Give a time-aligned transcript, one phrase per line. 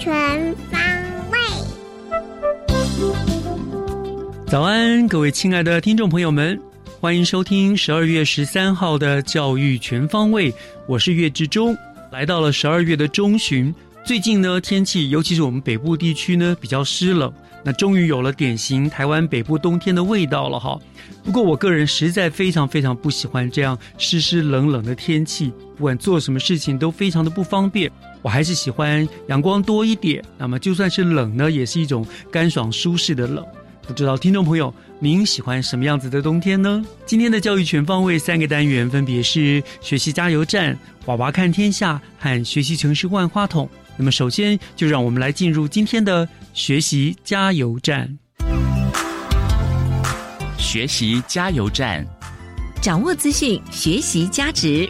[0.00, 0.80] 全方
[1.30, 1.38] 位。
[4.46, 6.58] 早安，各位亲爱的听众朋友们，
[6.98, 10.54] 欢迎收听十二月十三号的教育全方位。
[10.86, 11.76] 我是岳志忠，
[12.10, 13.74] 来到了十二月的中旬。
[14.02, 17.30] 最近呢，天气尤其是我们北部地区呢比较湿冷，
[17.62, 20.78] 那终于有了典型台湾北部冬天的味道了哈。
[21.22, 27.92] 不过我个人实在非常非常不喜欢这样湿湿冷冷的天气，不管做什么事情都非常的不方便。
[28.22, 33.44] 我还是喜欢阳光多一点，那么就算是冷呢，也是一种干爽舒适的冷。
[33.86, 36.84] 不知道听众朋友您喜欢什么样子的冬天呢？
[37.04, 43.68] 今天的教育全方位三个单元分别是学习加油站、娃娃看天下和学习城市万花筒。
[43.96, 48.18] 那么首先就让我们来进入今天的学习加油站。
[50.56, 52.06] 学习加油站，
[52.80, 54.88] 掌握资讯，学习加值。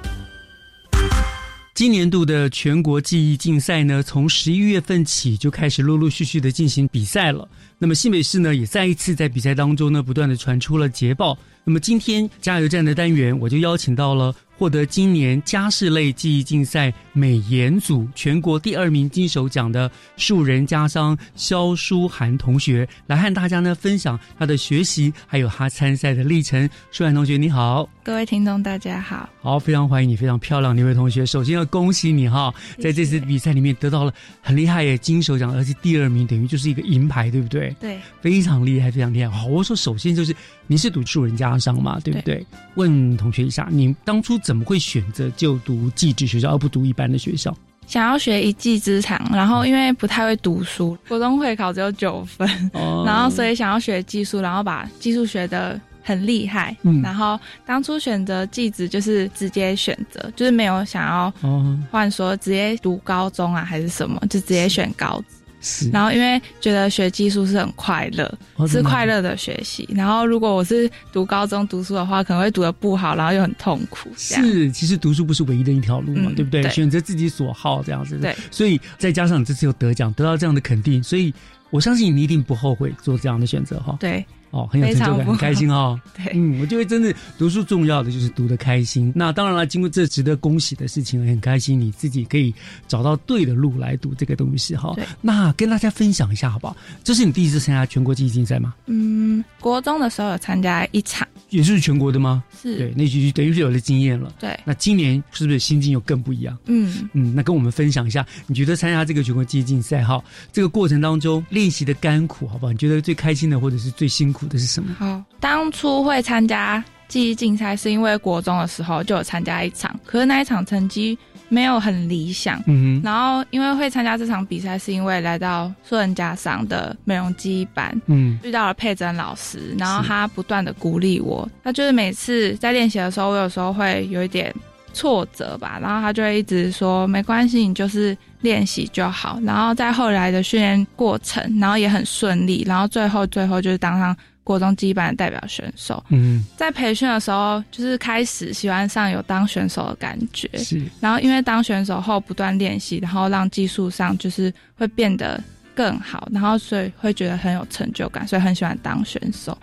[1.80, 7.48] 今年度的全国记忆竞赛呢，从十一月份起就开始陆陆续续的进行比赛了。
[7.78, 11.38] 那么新北市呢，也再一次在比赛当中呢，不断的传出了捷报。
[11.70, 26.69] 那么今天加油站的单元，我就邀请到了获得今年家事类记忆竞赛美颜组全国第二名金手奖的树人家商肖书涵同学，来和大家呢分享他的学习还有他参赛的历程。
[26.91, 31.25] 舒涵同学你好，各位听众大家好，好，非常欢迎你，非常漂亮的一位同学。
[31.25, 37.72] 首先要恭喜你哈，在这次比赛里面得到了很厉害耶金手奖，而且第二名等于就是一个银牌，对不对？
[37.78, 39.30] 对，非常厉害，非常厉害。
[39.30, 40.34] 好，我说首先就是
[40.70, 42.47] 你是读树人家商嘛，对不对？
[42.76, 47.53] 问同学一下，你当初怎么会选择就读技职学校而不读一般的学校？
[47.88, 56.76] 想要学一技之长，然后因为不太会读书，国中会考只有九分，哦 然后所以想要学技术，然后把技术学的很厉害。
[56.82, 57.36] 嗯然后
[57.66, 65.34] 当初选择技职就是直接选择，就是没有想要哦，换说直接读高中啊还是什么，就直接选高职。
[65.60, 69.88] 是，然后因为觉得学技术是很快乐，是快乐的学习。
[69.94, 74.10] 然后如果我是读高中读书的话，可能会读的不好，然后又很痛苦。
[74.16, 76.62] 是，其实读书不是唯一的一条路嘛，嗯对不对？
[76.62, 78.16] 对选择自己所好这样子。
[78.19, 81.32] 对，所以再加上你这次又得奖，得到这样的肯定，所以
[81.71, 83.97] 我相信你一定不后悔做这样的选择哈。
[84.00, 86.00] 对哦，很有成就感，很开心哦。
[86.16, 89.12] 对，嗯，我觉得真的读书重要的就是读的开心。
[89.14, 92.52] 那当然了，经过这值得恭喜的事情，很开心你自己可以
[92.88, 95.04] 找到对的路来读这个东西哈对。
[95.20, 96.76] 那跟大家分享一下好不好？
[97.04, 98.74] 这是你第一次参加全国记忆竞赛吗？
[98.86, 102.42] 嗯，国中的时候有参加一场，也是全国的吗？
[102.60, 104.34] 是对，那就等于是有了经验了。
[104.38, 106.58] 对，那今年是不是心境又更不一样？
[106.66, 110.22] 嗯，嗯，那跟我们分享一下，你觉得参加这个全国记忆竞赛哈，
[110.52, 112.72] 这个过程当中练习的甘苦，好不好？
[112.72, 114.94] 你觉得最开心的或者是最辛苦的是什么？
[114.98, 115.22] 好。
[115.38, 121.18] 当初会参加记忆竞赛，是因为国中的时候就有参加一场，可是那一场成绩
[121.48, 122.62] 没有很理想。
[122.66, 134.54] 嗯哼，然后因为会参加这场比赛，是因为来到素人家商的美容记忆班，嗯遇到了佩珍老师，然后他不断的鼓励我，他就是每次在练习的时候，我有时候会有一点
[134.92, 139.39] 挫折吧，然后他就会一直说没关系，你就是练习就好。
[139.42, 146.03] 然后在后来的训练过程，然后也很顺利，然后最后最后就是当上国中基班的代表选手。
[146.09, 155.42] 嗯，在培训的时候，就是开始喜欢上有当选手的感觉，是然后因为当选手后不断练习，然后让技术上就是会变得
[155.75, 159.57] 更好，然后所以会觉得很有成就感，所以很喜欢当选手。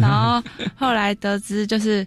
[0.00, 0.42] 然后
[0.76, 2.06] 后来得知就是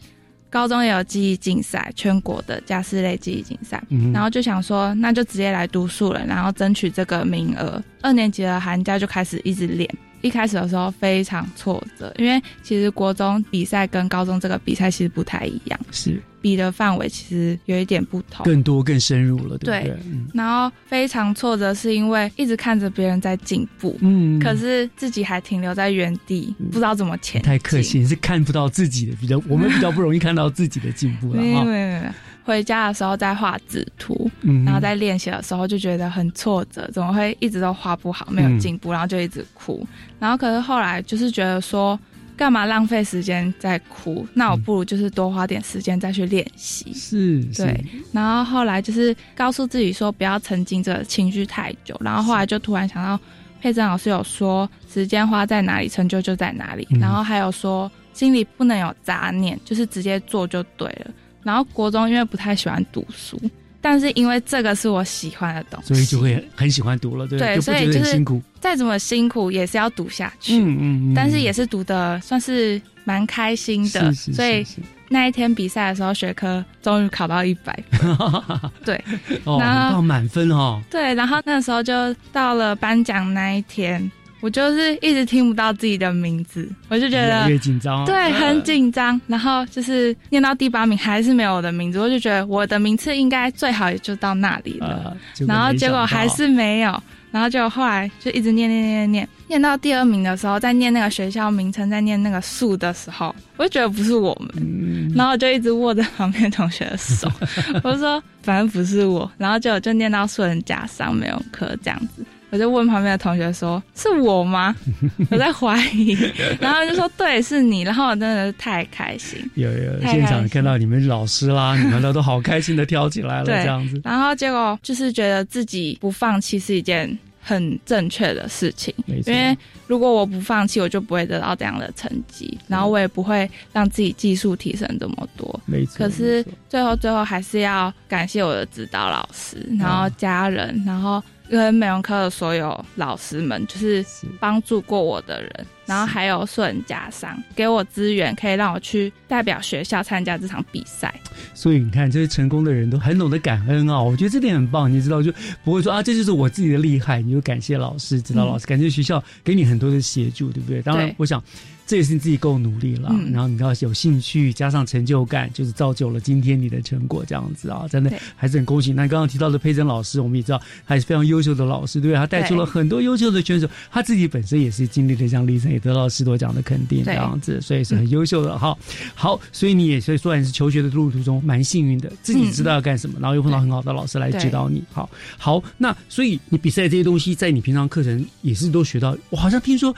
[0.52, 7.82] 高中也有记忆竞赛，全国的加试类记忆竞赛，嗯然后就想说，那就直接来读书了，然后争取这个名额。
[8.02, 9.90] 二年级的寒假就开始一直练。
[10.22, 16.22] 一开始的时候非常挫折，因为其实国中比赛跟高中这个比赛其实不太一样，是。
[16.42, 18.44] 比的范围其实有一点不同。
[18.44, 19.96] 更多更深入了，对不对？
[20.34, 24.40] 然后非常挫折，是因为一直看着别人在进步，嗯。
[24.40, 27.48] 可是自己还停留在原地，不知道怎么前进。
[27.48, 31.40] 太客气，是看不到自己的，比较我们比较不容易看到自己的进步了。
[31.40, 32.02] 没有没有，
[32.44, 39.86] 回家的时候在画纸图，嗯然后在练习的时候就觉得很挫折，怎么会一直都画不好，没有进步，然后就一直哭。
[40.20, 41.98] 然后可是后来就是觉得说，
[42.36, 44.26] 干嘛浪费时间在哭？
[44.34, 46.92] 那我不如就是多花点时间再去练习。
[46.94, 53.20] 是，是对，然后后来就是告诉自己说不要沉浸这情绪太久，然后后来就突然想到，
[53.62, 61.12] 佩珍老师有说时间花在哪里，成就就在哪里，嗯然后还有说心里不能有杂念，就是直接做就对了。
[61.44, 63.40] 然后国中因为不太喜欢读书，
[63.80, 68.42] 但是因为这个是我喜欢的东西，所以就会很喜欢读了，对不对就不觉得所以就是很辛苦。
[68.60, 70.60] 再怎么辛苦也是要读下去。
[70.60, 74.66] 嗯嗯嗯，但是也是读的算是蛮开心的，是是所以
[75.10, 78.18] 那一天比赛的时候，学科终于考到一百分。
[78.86, 79.04] 对，
[79.44, 80.80] 哦，然后满分哦。
[80.90, 84.10] 对，然后那时候就到了颁奖那一天，
[84.42, 89.20] 我就是一直听不到自己的名字，我就觉得越紧张，对很紧张。
[89.28, 95.16] 然后就是念到第八名还是没有我的名字，我就觉得我的名次应该最好也就到那里了。
[95.40, 97.02] 呃，然后结果还是没有，
[97.32, 107.30] 然后就后来就一直念念念念念，念到第二名的时候，在念那个学校名称，在念那个数的时候，我就觉得不是我们，嗯然后就一直握着旁边同学的手，
[107.84, 112.26] 我就说反正不是我，然后就就念到数人加上没有课这样子。
[112.52, 114.76] 我就问旁边的同学说：“是我吗？”
[115.32, 116.16] 我在怀疑，
[116.62, 124.00] 然后就说：“对，是你。”然后我真的是太开心，有有现场看到你们老师啦，你们都都好开心的跳起来了，这样子。
[124.04, 129.58] 然后结果就是觉得自己不放弃是一件很正确的事情，没错因为
[129.88, 135.60] 如果我不放弃，我就不会得到这样的成绩，然后我也不会让自己技术提升这么多。
[135.66, 135.98] 没错。
[135.98, 141.22] 可是最后最后还是要感谢我的指导老师，然后家人，然后
[141.52, 151.14] 跟美容科的所有老师们，就是是帮助过我的人，然后还有素人家商给我资源，可以让我去代表学校参加这场比赛。
[151.54, 154.90] 所以你看，这些成功的人都很懂得感恩啊、我觉得这点很棒。
[154.90, 155.30] 你知道，就
[155.64, 160.82] 不会说啊，这就是我自己的厉害，你就感谢老师、指导老师，感谢学校给你很多的协助，对不对？
[160.82, 161.44] 当然，我想
[161.92, 168.94] 这也是你自己够努力了，嗯然后你要有兴趣，加上成就感，就是造就了今天你的成果，这样子啊，真的还是很恭喜。
[168.94, 172.16] 那刚刚提到的佩珍老师，我们也知道还是非常优秀的老师，对不对？
[172.16, 178.74] 他带出了很多优秀的选手，他自己本身也是经历了这样历程，也得到了十多奖的肯定，这样子，所以是很优秀的哈。
[179.14, 184.82] 好，所以你也所以说你是求学的路途中蛮幸运的，自己知道要干什么，然后又碰到很好的老师来指导你。
[184.94, 189.14] 好，好，那所以你比赛这些东西，在你平常课程也是都学到。
[189.30, 189.94] 我好像听说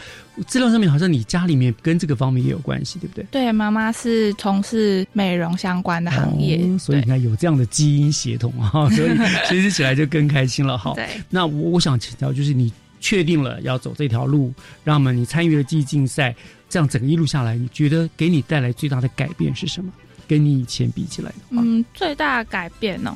[0.47, 3.23] 资料上面好像你家里面跟这个方面也有关系，对不对？
[3.29, 9.15] 对，妈妈是从事美容相关的行业，哦所以你看有这样的基因协同啊， 所以
[9.47, 10.75] 学习起来就更开心了。
[10.77, 11.05] 哈，对。
[11.29, 14.53] 那我我想请教，就是你确定了要走这条路，
[14.83, 16.33] 那么你参与了记忆竞赛，
[16.69, 19.91] 这样整个一路下来，你觉得给你带来最大的改变是什么？
[20.25, 23.11] 跟你以前比起来的话，嗯，最大的改变哦，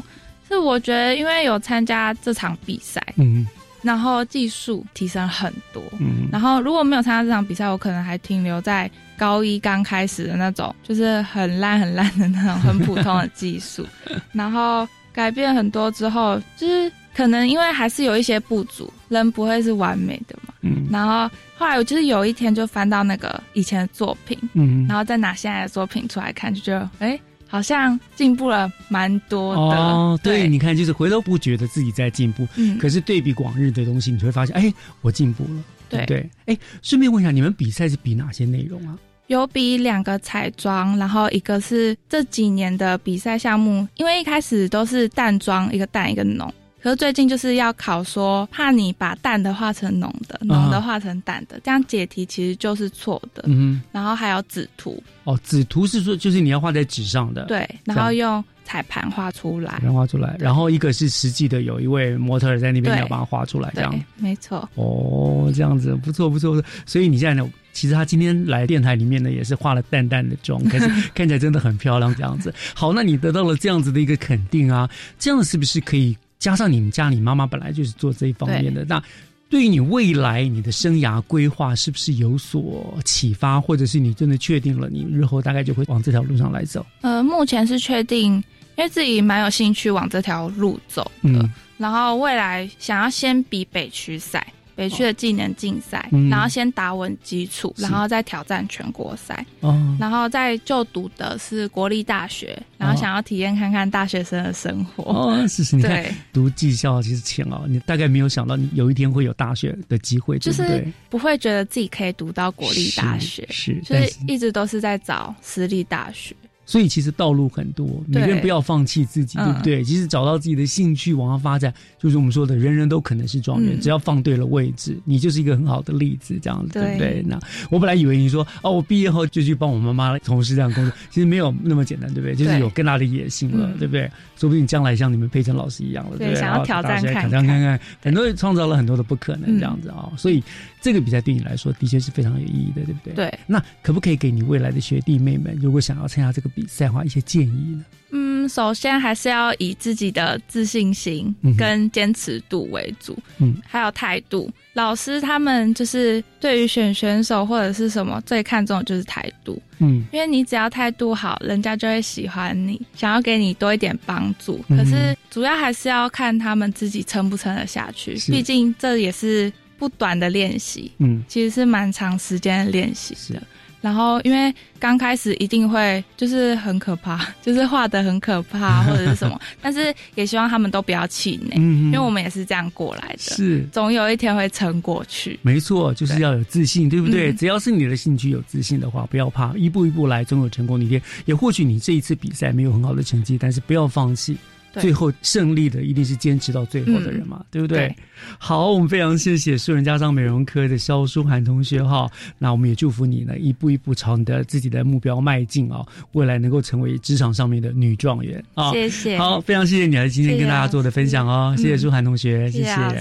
[0.45, 3.47] 是我觉得因为有参加这场比赛，嗯
[3.81, 5.81] 然后技术提升很多。
[5.99, 13.85] 嗯，然后如果没有参加这场比赛，我可能还停留在高一刚开始的那种，就是很烂很烂的那种很普通的技术。
[14.33, 20.53] 然后改变很多之后，就是可能因为还是有一些不足，人不会是完美的嘛。
[20.61, 29.61] 嗯然后后来我就是有一天就翻到那个以前的作品，嗯然后再拿现在的作品出来看，就觉得哎，好像进步了蛮多的。
[29.61, 36.55] 哦，对，你看，就是回头不觉得自己在进步，嗯，可是对比往日的东西，你就会发现，哎，我进步了，对对对？
[36.55, 38.97] 哎，顺便问一下，你们比赛是比哪些内容啊？
[39.27, 46.53] 有比两个彩妆，然后一个是这几年的比赛项目，因为一开始都是淡妆，一个淡一个浓。
[46.87, 53.43] 可是最近就是要考说，怕你把淡的画成浓的，浓的画成淡的，这样解题其实就是错的。
[53.47, 63.01] 嗯然后还有纸图，哦，纸图是说就是你要画在纸上的，，对，然后用彩盘画出来，然后画出来，然后一个是实际的，有一位模特在那边对。
[63.01, 66.53] 要把它画出来，这样。，没错，哦，这样子不错不错。
[66.53, 66.69] 不错。
[66.85, 72.53] 所以你现在呢，其实他今天来电台里面呢，也是化了淡淡的妆， 可是看起来真的很漂亮，这样子。
[72.73, 74.89] 好，那你得到了这样子的一个肯定啊，
[75.19, 78.85] 这样是不是可以加上你们家里妈妈本来就是做这一方面的？
[78.85, 79.01] 那
[79.49, 86.85] 对于你未来你的生涯规划是不是有所启发，或者是你真的确定了，你日后大概就会往这条路上来走？
[87.01, 88.33] 呃，目前是确定，
[88.75, 94.45] 因为自己蛮有兴趣往这条路走的，嗯然后未来想要先比北区赛。
[94.77, 105.03] 北区的技能竞赛，嗯然后先打稳基础，然后再挑战全国赛，哦，然后再就读的是国立大学，然后想要体验看看大学生的生活。
[105.03, 116.35] 哦，是是，你看对，读技校其实浅哦，你大概没有想到你有一天会有大学的机会，就是不会觉得自己可以读到国立大学，是，是就是一直都是在找私立大学。
[116.67, 119.83] 所以其实道路很多，每个人不要放弃自己，对嗯不对？
[119.83, 127.23] 其实找到自己的兴趣往上发展，就是我们说的，人人都可能是状元，嗯只要放对了位置，你就是一个很好的例子，这样子，对对不对？
[127.25, 127.39] 那
[127.71, 132.35] 我本来以为你说哦，我毕业后就去帮我妈妈从事这样的工作， 其实没有那么简单，对不对？
[132.35, 134.11] 就是有更大的野心了，嗯对不对？
[134.35, 136.33] 说不定将来像你们佩晨老师一样了，对不对？
[136.33, 140.43] 对想要挑战看看很多人创造了很多的不可能，嗯这样子啊、所以
[140.81, 143.13] 这个比赛对你来说的确是非常有意义的，对不对？。
[143.15, 147.85] 对，那可不可以给你未来的学弟妹们，如果想要参加这个比赛的话，一些建议呢？
[148.09, 154.49] 嗯，首先还是要以自己的自信心跟坚持度为主，嗯，还有态度。
[154.73, 164.63] 老师他们就是对于选选手或者是什么最看重的就是态度，嗯因为你只要态度好，人家就会喜欢你，想要给你多一点帮助。
[164.69, 173.43] 可是主要还是要看他们自己撑不撑得下去，毕竟这也是不短的练习，嗯，其实是蛮长时间的练习是的。
[173.87, 185.39] 然后，因为刚开始一定会就是很可怕， 就是画的很可怕 或者是什么，但是也希望他们都不要气馁，嗯因为我们也是这样过来的，是总有一天会撑过去。
[185.41, 187.31] 没错，就是要有自信，对不对？
[187.31, 191.01] 嗯只要是你的兴趣有自信的话，不要怕，一步一步来，总有成功的一天。
[191.23, 194.35] 也或许你这一次比赛没有很好的成绩，但是不要放弃。
[194.77, 194.83] 对。
[194.83, 197.87] 最后胜利的一定是坚持到最后的人嘛，对不对？
[197.87, 197.95] 对。
[198.37, 208.71] 好，我们非常谢谢树人家商美容科的肖淑涵同学哈，那我们也祝福你呢，一步一步朝你的自己的目标迈进啊，未来能够成为职场上面的女状元啊。
[208.71, 212.93] 谢谢，好，非常谢谢你来今天跟大家做的分享哦，谢谢谢谢舒涵同学，谢谢老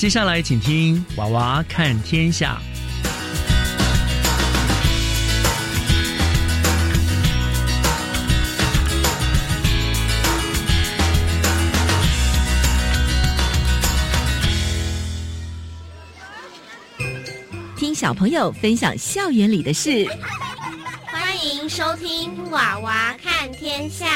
[0.00, 2.58] 接下来请听《娃娃看天下》。
[17.76, 20.06] 听小朋友分享校园里的事。
[21.08, 24.06] 欢迎收听《娃娃看天下》。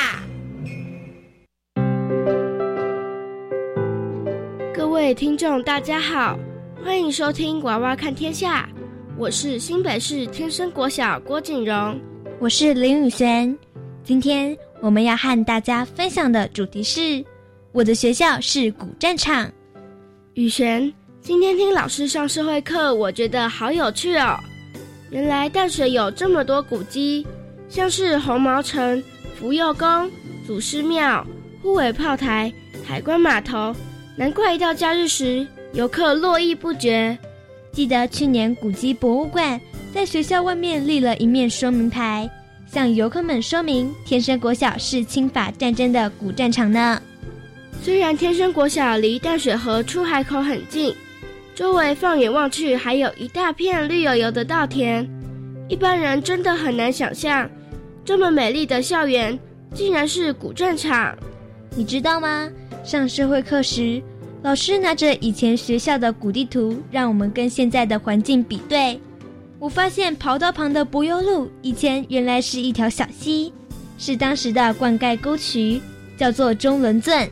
[5.15, 6.37] 位听众，大家好，
[6.83, 8.69] 欢迎收听《娃娃看天下》，
[9.17, 12.01] 我是新北市天生国小郭景荣。
[12.41, 13.57] 我是林雨璇。
[14.03, 17.25] 今天我们要和大家分享的主题是：
[17.71, 19.49] 我的学校是古战场。
[20.35, 24.37] 雨璇，今天听老师上社会课，我觉得好有趣哦。
[25.11, 27.25] 原来淡水有这么多古迹，
[27.69, 29.01] 像是红毛城、
[29.39, 30.11] 福佑宫、
[30.45, 31.25] 祖师庙、
[31.63, 32.53] 护尾炮台、
[32.85, 33.73] 海关码头，
[34.17, 37.17] 难怪一到假日时游客络绎不绝。
[37.73, 39.61] 记得去年古迹博物馆
[39.93, 42.31] 在学校外面立了一面说明牌，
[42.67, 47.03] 向游客们说明天生国小是清法战争的古战场呢。
[47.83, 50.95] 虽然天生国小离淡水河出海口很近，
[51.55, 55.09] 周围放眼望去还有一大片绿油油的稻田，
[55.69, 57.51] 一般人真的很难想象，
[58.05, 59.37] 这么美丽的校园
[59.75, 61.17] 竟然是古战场。
[61.77, 62.49] 你知道吗？
[62.85, 64.03] 上社会课时，
[64.43, 69.01] 老师拿着以前学校的古地图，让我们跟现在的环境比对。
[69.59, 73.51] 我发现跑道旁的柏油路以前原来是一条小溪，
[73.97, 75.81] 是当时的灌溉沟渠，
[76.19, 77.27] 叫做中仑圳。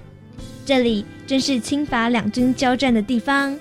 [0.64, 3.54] 这里正是清法两军交战的地方。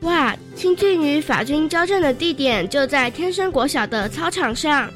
[0.00, 4.90] 哇，清军与法军交战的地点就在天生国小的操场上。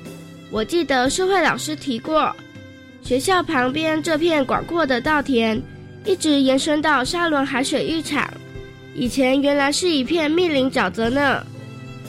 [0.50, 2.30] 我记得社会老师提过，
[3.00, 5.60] 学校旁边这片广阔的稻田，
[6.04, 8.28] 一直延伸到沙伦海水浴场。
[8.94, 11.44] 以前原来是一片密林沼泽呢。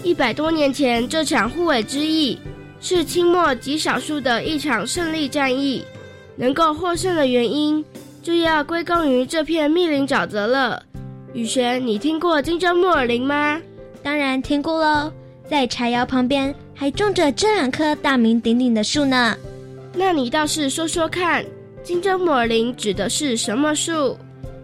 [0.03, 2.39] 一百多年前，这场护卫之役
[2.79, 5.83] 是清末极少数的一场胜利战役。
[6.35, 7.85] 能够获胜的原因，
[8.23, 10.81] 就要归功于这片密林沼泽了。
[11.33, 13.61] 雨璇，你听过金针木耳林吗？
[14.01, 15.11] 当然听过喽，
[15.47, 19.37] 在柴窑旁边还种着这两棵大名鼎鼎的树呢。
[19.93, 21.45] 那你倒是说说看，
[21.83, 24.15] 金针木耳林指的是什么树？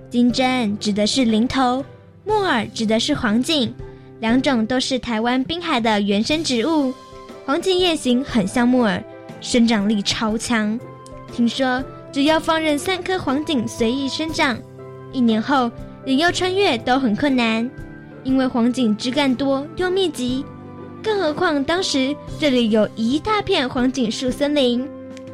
[0.09, 1.83] 金针指的是林头，
[2.23, 3.73] 木耳指的是黄茎，
[4.19, 6.93] 两种都是台湾滨海的原生植物。
[7.43, 9.03] 黄锦叶形很像木耳，
[9.41, 10.79] 生长力超强。
[11.33, 14.57] 听说只要放任三颗黄锦随意生长，
[15.11, 15.71] 一年后
[16.05, 17.67] 连要穿越都很困难，
[18.23, 20.45] 因为黄锦枝干多又密集。
[21.03, 24.87] 更何况当时这里有一大片黄锦树森林，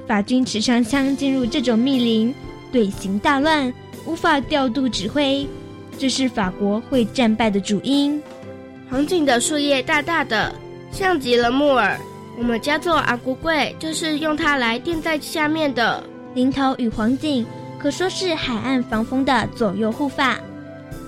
[0.08, 2.34] 法军持长枪进入这种密林，
[2.72, 3.74] 队形大乱，
[4.06, 5.48] 无法调度指挥，
[5.98, 8.22] 这是法国会战败的主因。
[8.90, 10.54] 黄锦的树叶大大的。
[10.92, 11.98] 像极了木耳，
[12.38, 16.04] 我们家做阿古柜就是用它来垫在下面的。
[16.36, 17.44] 林头与黄锦
[17.80, 20.40] 可说是海岸防风的左右护法。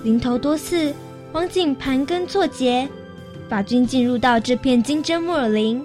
[0.02, 0.92] 林头多刺，
[1.32, 2.88] 黄锦盘根错节。
[3.48, 5.80] 法军进入到这片金针木耳林，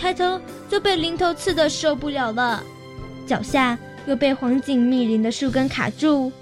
[0.00, 2.62] 抬头就被林头刺得受不了了，
[3.26, 6.32] 脚下又被黄锦密林的树根卡住。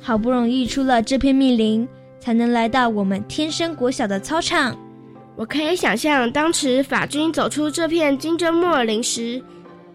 [0.00, 1.86] 好不容易出了这片密林，
[2.20, 4.78] 才能来到我们天生国小的操场。
[5.34, 9.42] 我可以想象，当时法军走出这片金针木耳林时，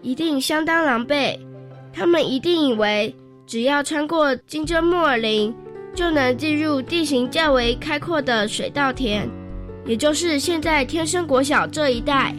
[0.02, 1.34] 一定相当狼狈。
[1.92, 3.14] 他们一定以为，
[3.46, 5.54] 只要穿过金针木耳林，
[5.94, 9.28] 就能进入地形较为开阔的水稻田，
[9.86, 12.34] 也就是现在天生国小这一带，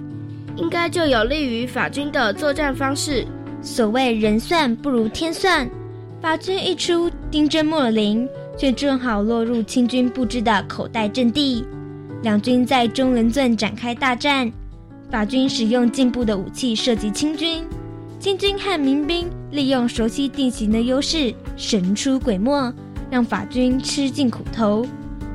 [0.56, 3.26] 应该就有利于法军的作战方式。
[3.62, 5.68] 所谓人算不如天算，
[6.22, 11.66] 法军一出丁真莫林，却正好落入清军布置的口袋阵地。
[12.22, 14.52] 两军在中伦镇展开大战，
[15.10, 17.64] 法军使用进步的武器射击清军，
[18.20, 22.74] 清军和民兵利用熟悉地形的优势神出鬼没，
[23.10, 24.86] 让法军吃尽苦头。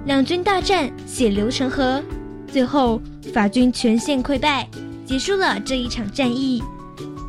[0.07, 2.03] 两军大战血流成河，
[2.47, 3.01] 最后
[3.33, 4.69] 法军全线溃败，
[5.11, 6.63] 结束了这一场战役。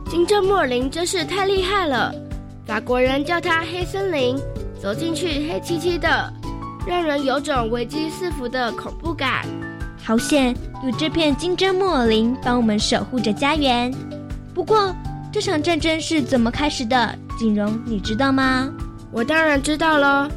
[0.08, 2.14] 金正莫林真是太厉害了，
[2.64, 4.38] 法国人叫它黑森林，
[4.80, 6.32] 走进去黑漆漆的。
[6.86, 9.48] 让人有种危机四伏的恐怖感。
[10.04, 13.92] 好险有这片金针木耳林帮我们守护着家园。
[14.54, 14.96] 不过，
[15.32, 17.18] 这场战争是怎么开始的？
[17.40, 18.70] 锦荣，你知道吗？
[19.12, 20.30] 我当然知道喽。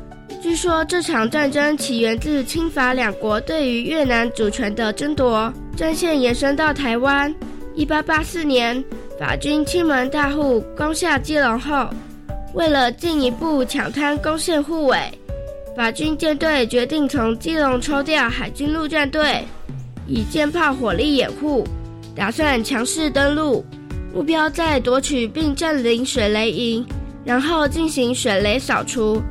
[0.45, 7.35] 据说这场战争起源自清法两国对于越南主权的争夺，战线延伸到台湾。
[7.75, 8.85] 一八八四年，
[9.19, 11.89] 法军亲门大户攻下基隆后，
[12.53, 14.99] 为了进一步抢滩攻陷护卫。
[15.75, 19.47] 法军舰队决定从基隆抽调海军陆战队，
[20.07, 21.67] 以舰炮火力掩护，
[22.15, 23.65] 打算强势登陆，
[24.13, 26.85] 目标在夺取并占领水雷营，
[27.25, 29.23] 然后进行水雷扫除，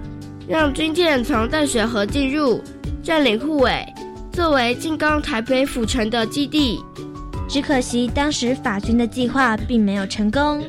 [0.47, 2.62] 让军舰从淡水河进入，
[3.01, 3.86] 占领护尾，
[4.32, 6.79] 作为进攻台北府城的基地。
[7.47, 10.63] 只可惜当时法军的计划并没有成功，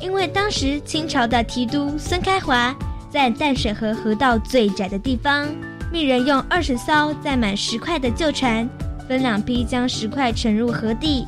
[0.00, 2.74] 因为当时清朝的提督孙开华。
[3.08, 5.46] 在淡水河河道最窄的地方，
[5.90, 8.68] 命人用二十艘载满石块的旧船，
[9.08, 11.26] 分两批将石块沉入河底，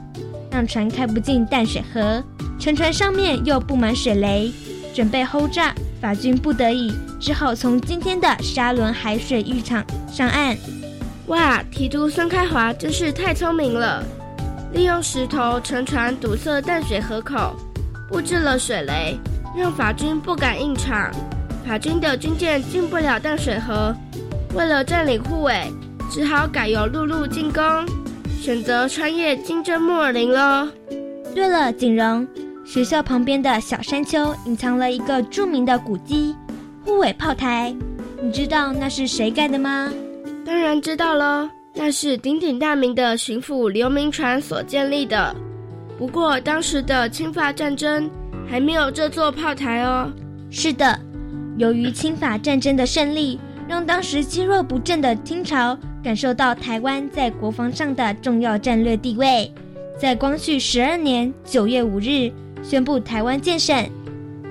[0.50, 2.22] 让船开不进淡水河。
[2.58, 4.52] 沉船上面又布满水雷，
[4.94, 5.74] 准备轰炸。
[6.00, 10.56] 法军不得已，只好从今天的沙伦海水浴场上岸。
[11.26, 14.04] 哇，提督孙开华真是太聪明了，
[14.72, 17.56] 利用石头沉船堵塞淡水河口，
[18.08, 19.18] 布置了水雷，
[19.56, 21.10] 让法军不敢硬闯。
[21.66, 23.92] 法军的军舰进不了淡水河，
[24.54, 25.70] 为了占领护卫，
[26.08, 27.62] 只好改由陆路进攻，
[28.40, 30.68] 选择穿越金针木耳林喽。
[31.34, 32.26] 对了，景荣，
[32.68, 36.36] 学校旁边的小山丘隐藏了一个著名的古迹——
[36.84, 37.74] 护卫炮台，
[38.22, 39.90] 你知道那是谁盖的吗？
[40.44, 45.34] 当然知道喽，那是鼎鼎大名的巡抚刘铭传所建立的。
[45.96, 48.08] 不过当时的侵法战争
[48.46, 50.12] 还没有这座炮台哦。
[50.50, 51.00] 是的。
[51.56, 59.50] 由于侵法战争的胜利，让当时积弱不振的清朝感受到台湾在国防上的重要战略地位，
[59.98, 62.30] 在光绪十二年九月五日
[62.62, 63.88] 宣布台湾建省，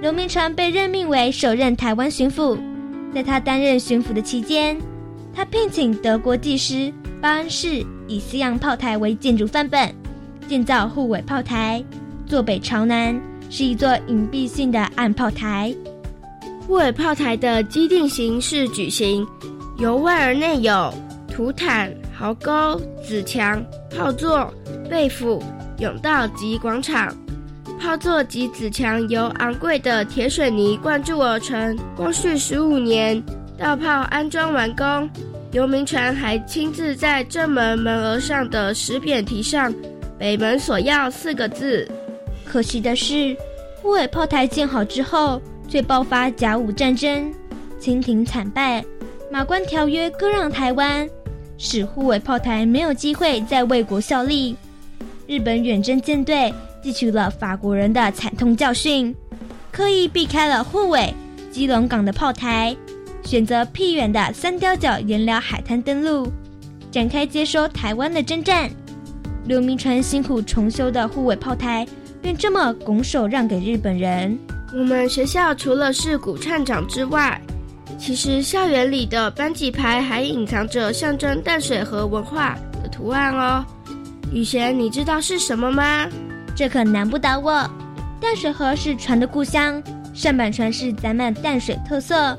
[0.02, 2.58] 刘铭传被任命为首任台湾巡抚。
[3.14, 4.78] 在他担任巡抚的期间，
[5.34, 6.92] 他聘请德国技师
[7.22, 9.94] 巴恩士以西洋炮台为建筑范本，
[10.48, 11.84] 建造护尾炮台，
[12.26, 15.74] 坐北朝南，是一座隐蔽性的暗炮台。
[16.68, 19.26] 护尾炮台的基定形式矩形，
[19.78, 20.94] 由外而内有
[21.34, 23.64] 土坦、壕沟、子墙、
[23.96, 24.54] 炮座、
[24.90, 25.42] 背府、
[25.80, 27.16] 甬道及广场。
[27.80, 31.78] 炮座及子墙由昂贵的铁水泥灌注而成。
[31.96, 33.24] 光绪十五年，
[33.58, 35.10] 大炮安装完工，
[35.52, 39.74] 刘铭传还亲自在正门门额上的石匾题上
[40.18, 41.88] “北门锁钥”四个字。
[42.46, 43.36] 可惜的是，
[43.82, 45.42] 护卫炮台建好之后。
[45.70, 47.30] 却爆发甲午战争，
[47.78, 48.82] 清廷惨败，
[49.30, 51.06] 马关条约割让台湾，
[51.58, 54.56] 使护卫炮台没有机会再为国效力。
[55.28, 56.54] 日本远征舰队
[56.88, 59.14] 汲取了法国人的惨痛教训，
[59.74, 61.14] 刻意避开了护卫
[61.52, 62.74] 基隆港的炮台，
[63.26, 66.32] 选择僻远的三雕角盐寮海滩登陆，
[66.90, 68.70] 展开接收台湾的征战。
[69.44, 71.86] 刘铭传辛苦重修的护卫炮台，
[72.22, 74.40] 便这么拱手让给日本人。
[74.74, 77.42] 我们学校除了是鼓唱长之外，
[78.00, 83.66] 其实校园里的班级牌还隐藏着象征淡水河文化的图案哦。
[84.32, 86.08] 雨贤，你知道是什么吗？
[86.58, 87.70] 这可难不倒我。
[88.20, 89.80] 淡水河是船的故乡，
[90.12, 92.36] 上板船是咱们淡水特色，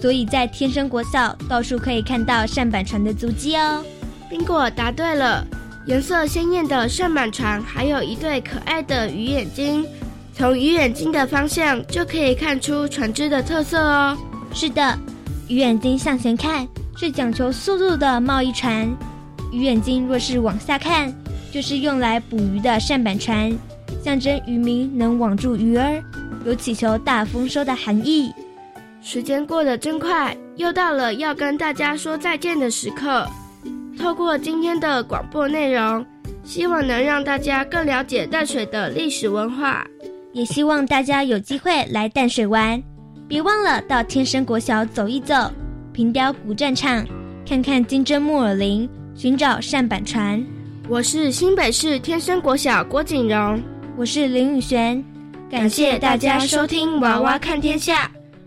[0.00, 3.84] 所以在天生国小到处可以看到上板船的足迹哦。
[4.28, 5.46] 宾果答对了，
[5.86, 9.86] 颜色鲜艳的上板船还有一对可爱的鱼眼睛。
[10.34, 14.18] 从鱼眼睛的方向就可以看出船只的特色哦。
[14.52, 14.98] 是的，
[15.46, 18.92] 鱼眼睛向前看是讲求速度的贸易船，
[19.52, 21.14] 鱼眼睛若是往下看，
[21.52, 23.52] 就是用来捕鱼的扇板船，
[24.02, 26.02] 象征渔民能网住鱼儿，
[26.46, 28.32] 有祈求大丰收的含义。
[29.02, 33.26] 时间过得真快，又到了要跟大家说再见的时刻。
[33.98, 36.06] 透过今天的广播内容，
[36.42, 39.86] 希望能让大家更了解淡水的历史文化。
[40.32, 42.82] 也希望大家有机会来淡水玩，
[43.28, 45.52] 别忘了到天生国小走一走，
[45.92, 47.06] 平雕古战场
[47.46, 50.42] 看看金针木耳林，寻找扇板船。
[50.88, 53.62] 我是新北市天生国小郭景荣，
[53.96, 55.02] 我是林宇璇，
[55.50, 58.06] 感谢大家收听《娃娃看天下》，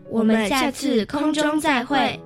[0.09, 2.19] 我们下次空中再会。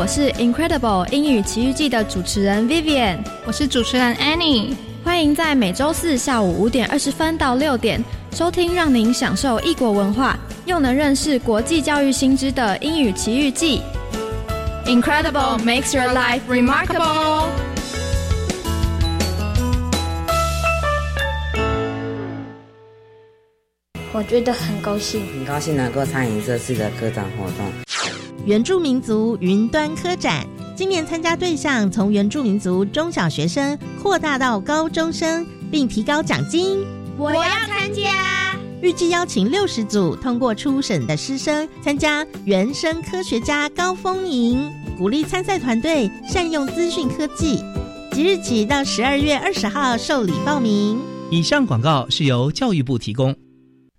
[0.00, 13.82] 我是 Incredible 英语奇遇记的主持人 Vivian，我是主持人 Annie，欢迎在每周四下午五点二十分到六点收听，让您享受异国文化又能认识国际教育新知的英语奇遇记。
[14.86, 17.48] Incredible makes your life remarkable。
[24.12, 27.89] 我觉得很高兴，很高兴能够参与这次的科展活动。
[28.46, 36.78] 原住民族云端科展今年参加对象从原住民族中小学生扩大到高中生，并提高奖金。
[37.18, 38.56] 我要参加。
[38.80, 47.62] 预计邀请六十组通过初审的师生参加原生科学家高峰营，鼓励参赛团队善用资讯科技。
[48.10, 50.98] 即日起到十二月二十号受理报名。
[51.30, 53.36] 以上广告是由教育部提供。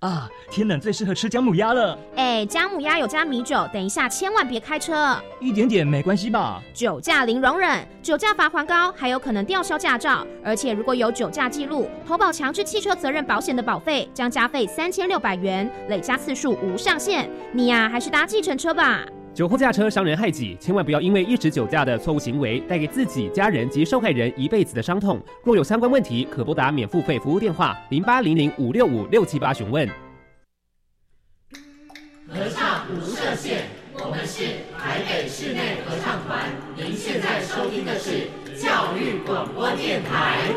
[0.02, 1.96] 啊，天冷最适合吃姜母鸭了。
[2.16, 5.16] 哎，姜母鸭有加米酒，等一下千万别开车。
[5.40, 6.60] 一点点没关系吧？
[6.74, 10.26] 酒驾零容忍，酒驾罚还高，还有可能吊销驾照。
[10.44, 17.30] 而且如果有酒驾记录，投保强制汽车责任保险的保费将加费三千六百元，累加次数无上限。
[17.54, 19.06] 你呀，还是搭计程车吧。
[19.34, 25.22] 酒后驾车伤人害己，千万不要因为一时酒驾的错误行为，带给自己、家人及受害人一辈子的伤痛。
[25.42, 29.88] 若有相关问题，可拨打免付费服务电话零八零零五六五六七八询问。
[32.28, 34.44] 合唱无设限，我们是
[34.78, 36.52] 台北室内合唱团。
[36.76, 38.28] 您现在收听的是
[38.62, 40.52] 教育广播电台。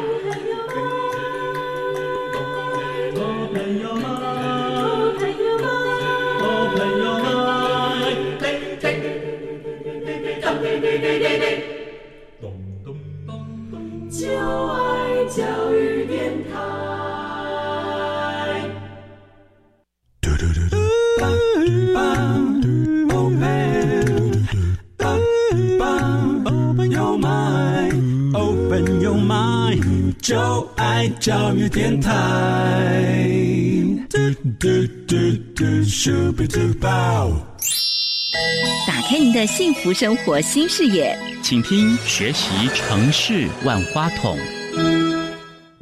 [14.10, 14.28] 就
[14.68, 16.54] 爱教育电台。
[26.46, 32.10] Open your mind, open your mind，就爱教育电台。
[38.86, 44.38] 打开您的幸福生活新视野，请听学习城市万花筒。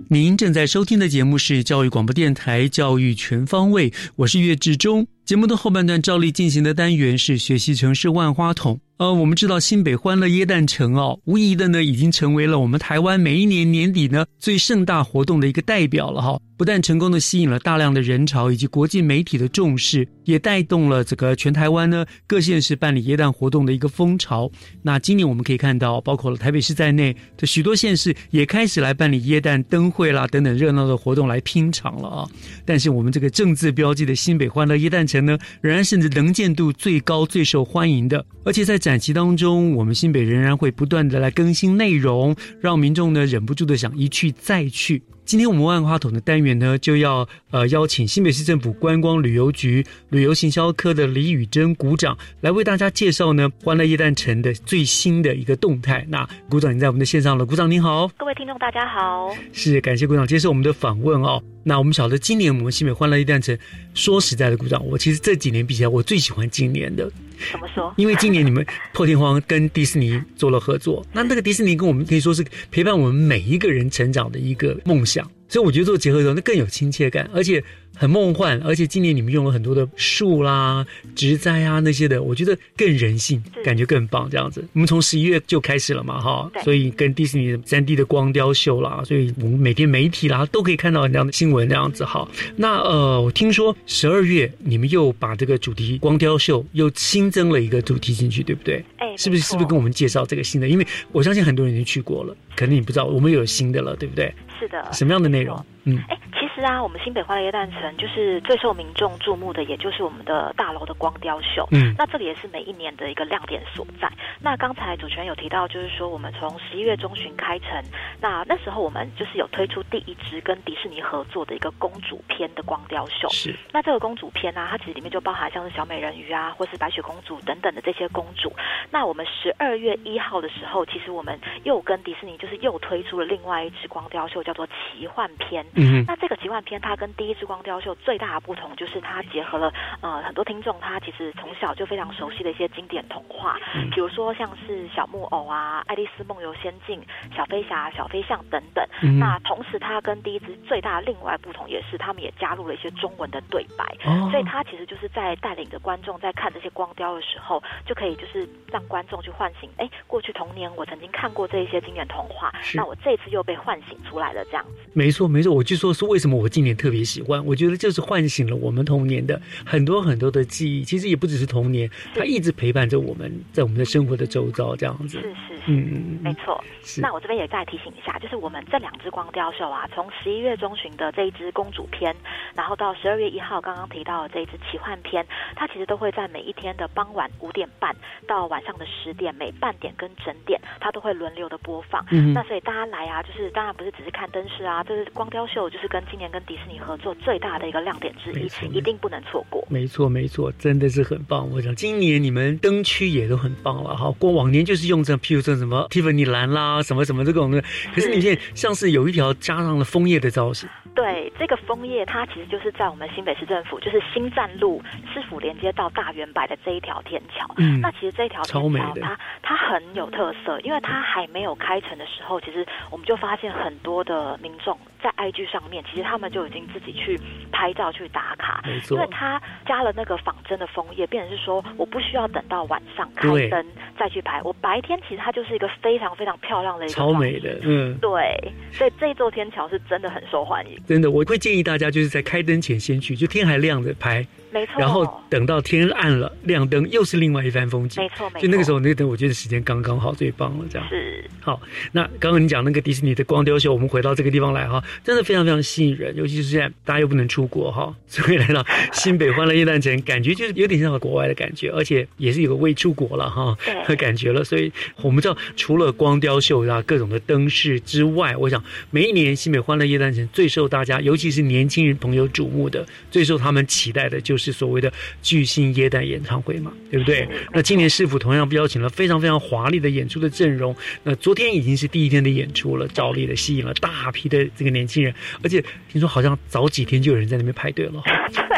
[0.08, 5.06] 您正在收听的节目是教育广播电台《教育全方位》，我是岳志忠。
[5.24, 8.80] 节目的后半段照例进行的单元是学习城市万花筒。
[9.02, 16.40] 呃，我们知道新北欢乐耶诞城哦，无疑的呢，已经成为了我们台湾每一年年底呢最盛大活动的一个代表了哈。
[16.56, 24.48] 不但成功的吸引了大量的人潮以及国际媒体的重视，也带动了这个全台湾呢各县市办理耶诞活动的一个风潮。
[24.80, 32.28] 那今年我们可以看到，包括了台北市在内的许多县市也开始来办理耶诞灯会啦等等热闹的活动来拼场了啊。
[32.64, 45.02] 但是我们这个政治标记的新北欢乐耶诞城呢，仍然是能见度最高、最受欢迎的，而且在展期当中，我们新北仍然会不断的来更新内容，让民众呢忍不住的想一去再去。
[45.24, 56.04] 今天我们万花筒的单元呢，就要呃邀请新北市政府观光旅游局旅游行销科的李宇珍股长来为大家介绍呢欢乐夜诞城的最新的一个动态。
[56.08, 61.40] 那股长，你在我们的线上了，股长您好，各位听众大家好，是感谢股长接受我们的访问哦。
[61.62, 63.56] 那我们晓得今年我们新北欢乐夜诞城，
[63.94, 67.10] 说实在的，股长，我其实这几年比起来，我最喜欢今年的。
[67.50, 67.92] 怎么说？
[67.96, 77.62] 因为今年你们破天荒跟迪士尼做了合作，那那个迪士尼跟我们可以说是陪伴我们每一个人成长的一个梦想，所以我觉得做结合的时候，那更有亲切感，而且
[77.94, 78.60] 很梦幻。
[78.62, 84.28] 而且今年你们用了很多的树啦、植栽啊那些的，我觉得更人性，感觉更棒。
[84.30, 92.04] 这样子，我们从十一月就开始了嘛，哈，所以跟迪士尼三 D 的光雕秀啦，所以我们每天媒体啦都可以看到这样的新闻这样子。
[92.04, 98.84] 哈，那呃，我听说十二月你们又把这个主题光雕秀又新增了一个主题进去，对不对？
[98.96, 99.42] 哎，是不是？
[99.42, 100.68] 是不是跟我们介绍这个新的？
[100.68, 104.32] 因为我相信很多人已经去过了，可能你不知道，我们有新的了，对不对？
[104.62, 104.92] 是的。
[104.92, 105.56] 什么样的内容？
[105.84, 111.66] 嗯，哎，其实啊，我们新北欢乐耶诞城就是最受民众注目的，也就是我们的大楼的光雕秀。
[111.72, 114.08] 嗯，那这里也是每一年的一个亮点所在。
[114.40, 117.82] 那刚才主持人有提到，就是说我们从十一月中旬开城，
[118.20, 123.28] 那那时候我们就是有推出第一支跟迪士尼合作的一个公主篇的光雕秀。
[123.30, 123.52] 是。
[123.72, 128.52] 那这个公主篇呢，它其实里面就包含像是小美人鱼啊，或是白雪公主等等的这些公主。
[128.88, 135.64] 那我们十二月一号的时候，其实我们又跟迪士尼就是又推出了另外一支光雕秀，叫做奇幻片。
[135.74, 147.00] 嗯那这个奇幻片它跟第一支光雕秀最大的不同就是它结合了呃很多听众他其实从小就非常熟悉的一些经典童话，嗯比如说像是小木偶啊、爱丽丝梦游仙境、
[147.34, 148.84] 小飞侠、小飞象等等。
[149.02, 164.72] 嗯那同时它跟第一支最大的另外不同也是他们也加入了一些中文的对白，哦所以它其实就是在带领着观众在看这些光雕的时候，就可以就是让观众去唤醒，哎，过去童年我曾经看过这一些经典童话，那我这次又被唤醒出来了，这样子。
[164.92, 170.84] 没错，没错，我就说是为什么我今年特别喜欢，我觉得就是唤醒了我们童年的很多很多的记忆。
[170.84, 175.20] 其实也不只是童年，它一直陪伴着我们在我们的生活的周遭，这样子。
[175.20, 175.72] 是是是，
[176.20, 176.62] 没错。
[176.82, 182.14] 是那我这边也再提醒一下，就是我们这两只光雕秀啊，从十一月中旬的这一只公主篇，
[182.54, 185.24] 然后到十二月一号刚刚提到的这一只奇幻篇，
[185.54, 187.94] 它其实都会在每一天的傍晚五点半
[188.26, 192.04] 到晚上的十点，每半点跟整点，它都会轮流的播放。
[192.10, 199.64] 嗯那所以大家来啊，就是当然不是只是看灯饰啊，这是光雕秀，就是跟今年跟迪士尼合作最大的一个亮点之一一定不能错过。
[199.70, 201.48] 没错，没错，真的是很棒。
[201.50, 204.10] 我想今年你们灯区也都很棒了哈。
[204.18, 207.62] 过往年就是用这，譬如说什么 Tiffany 蓝啦，什么什么这种的。
[207.94, 217.46] 可是你现在像是有一条加上了枫叶的造型，对，这个枫叶它其实就是在我们新北市政府，就是新站路市府连接到大圆柏的这一条天桥。
[217.58, 224.11] 嗯那其实这一条超美的天桥它它很有特色，因为它还没有开城的时候，其实我们就发现很多的
[224.42, 227.18] 民众在 IG 上面，其实他们就已经自己去
[227.50, 233.66] 拍照去打卡，没错因为他加了那个仿真的枫叶，变成是说我不需要等到晚上开灯
[233.98, 237.98] 再去拍，我白天其实它就是一个非常非常漂亮的一个超美的，嗯。
[238.00, 240.78] 对，所以这一座天桥是真的很受欢迎。
[240.86, 248.02] 真的，我会建议大家就是在开灯前先去，就天还亮着拍，没错然后等到天暗了亮灯，又是另外一番风景。
[248.02, 250.86] 没错没错就那个时候那个灯，我觉得时间刚刚好，最棒了，这样。
[250.88, 251.60] 是好，
[251.92, 264.44] 那刚刚你讲那个迪士尼的光雕秀，我们回到这个地方来哈，真的非常非常吸引人，尤其是现在大家又不能出国哈， 所以来到新北欢乐夜诞城，感觉就是有点像国外的感觉，而且也是有个未出国了哈的感觉了。
[264.44, 274.90] 所以我们知道，除了光雕秀啊各种的灯饰之外，我想每一年新北欢乐夜诞城最受大家，尤其是年轻人朋友瞩目的，最受他们期待的就是所谓的
[275.22, 277.28] 巨星耶诞演唱会嘛，对不对？
[277.52, 280.74] 那今年市府同样邀请了非常非常华丽的演出的阵容。
[281.02, 288.02] 那昨天已经是第一天的演出了，照例的吸引了大批的这个年轻人，而且听说好像早几天就有人在那边排队了。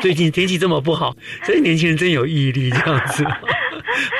[0.01, 3.25] 最近天气这么不好，所以年轻人真有毅力这样子。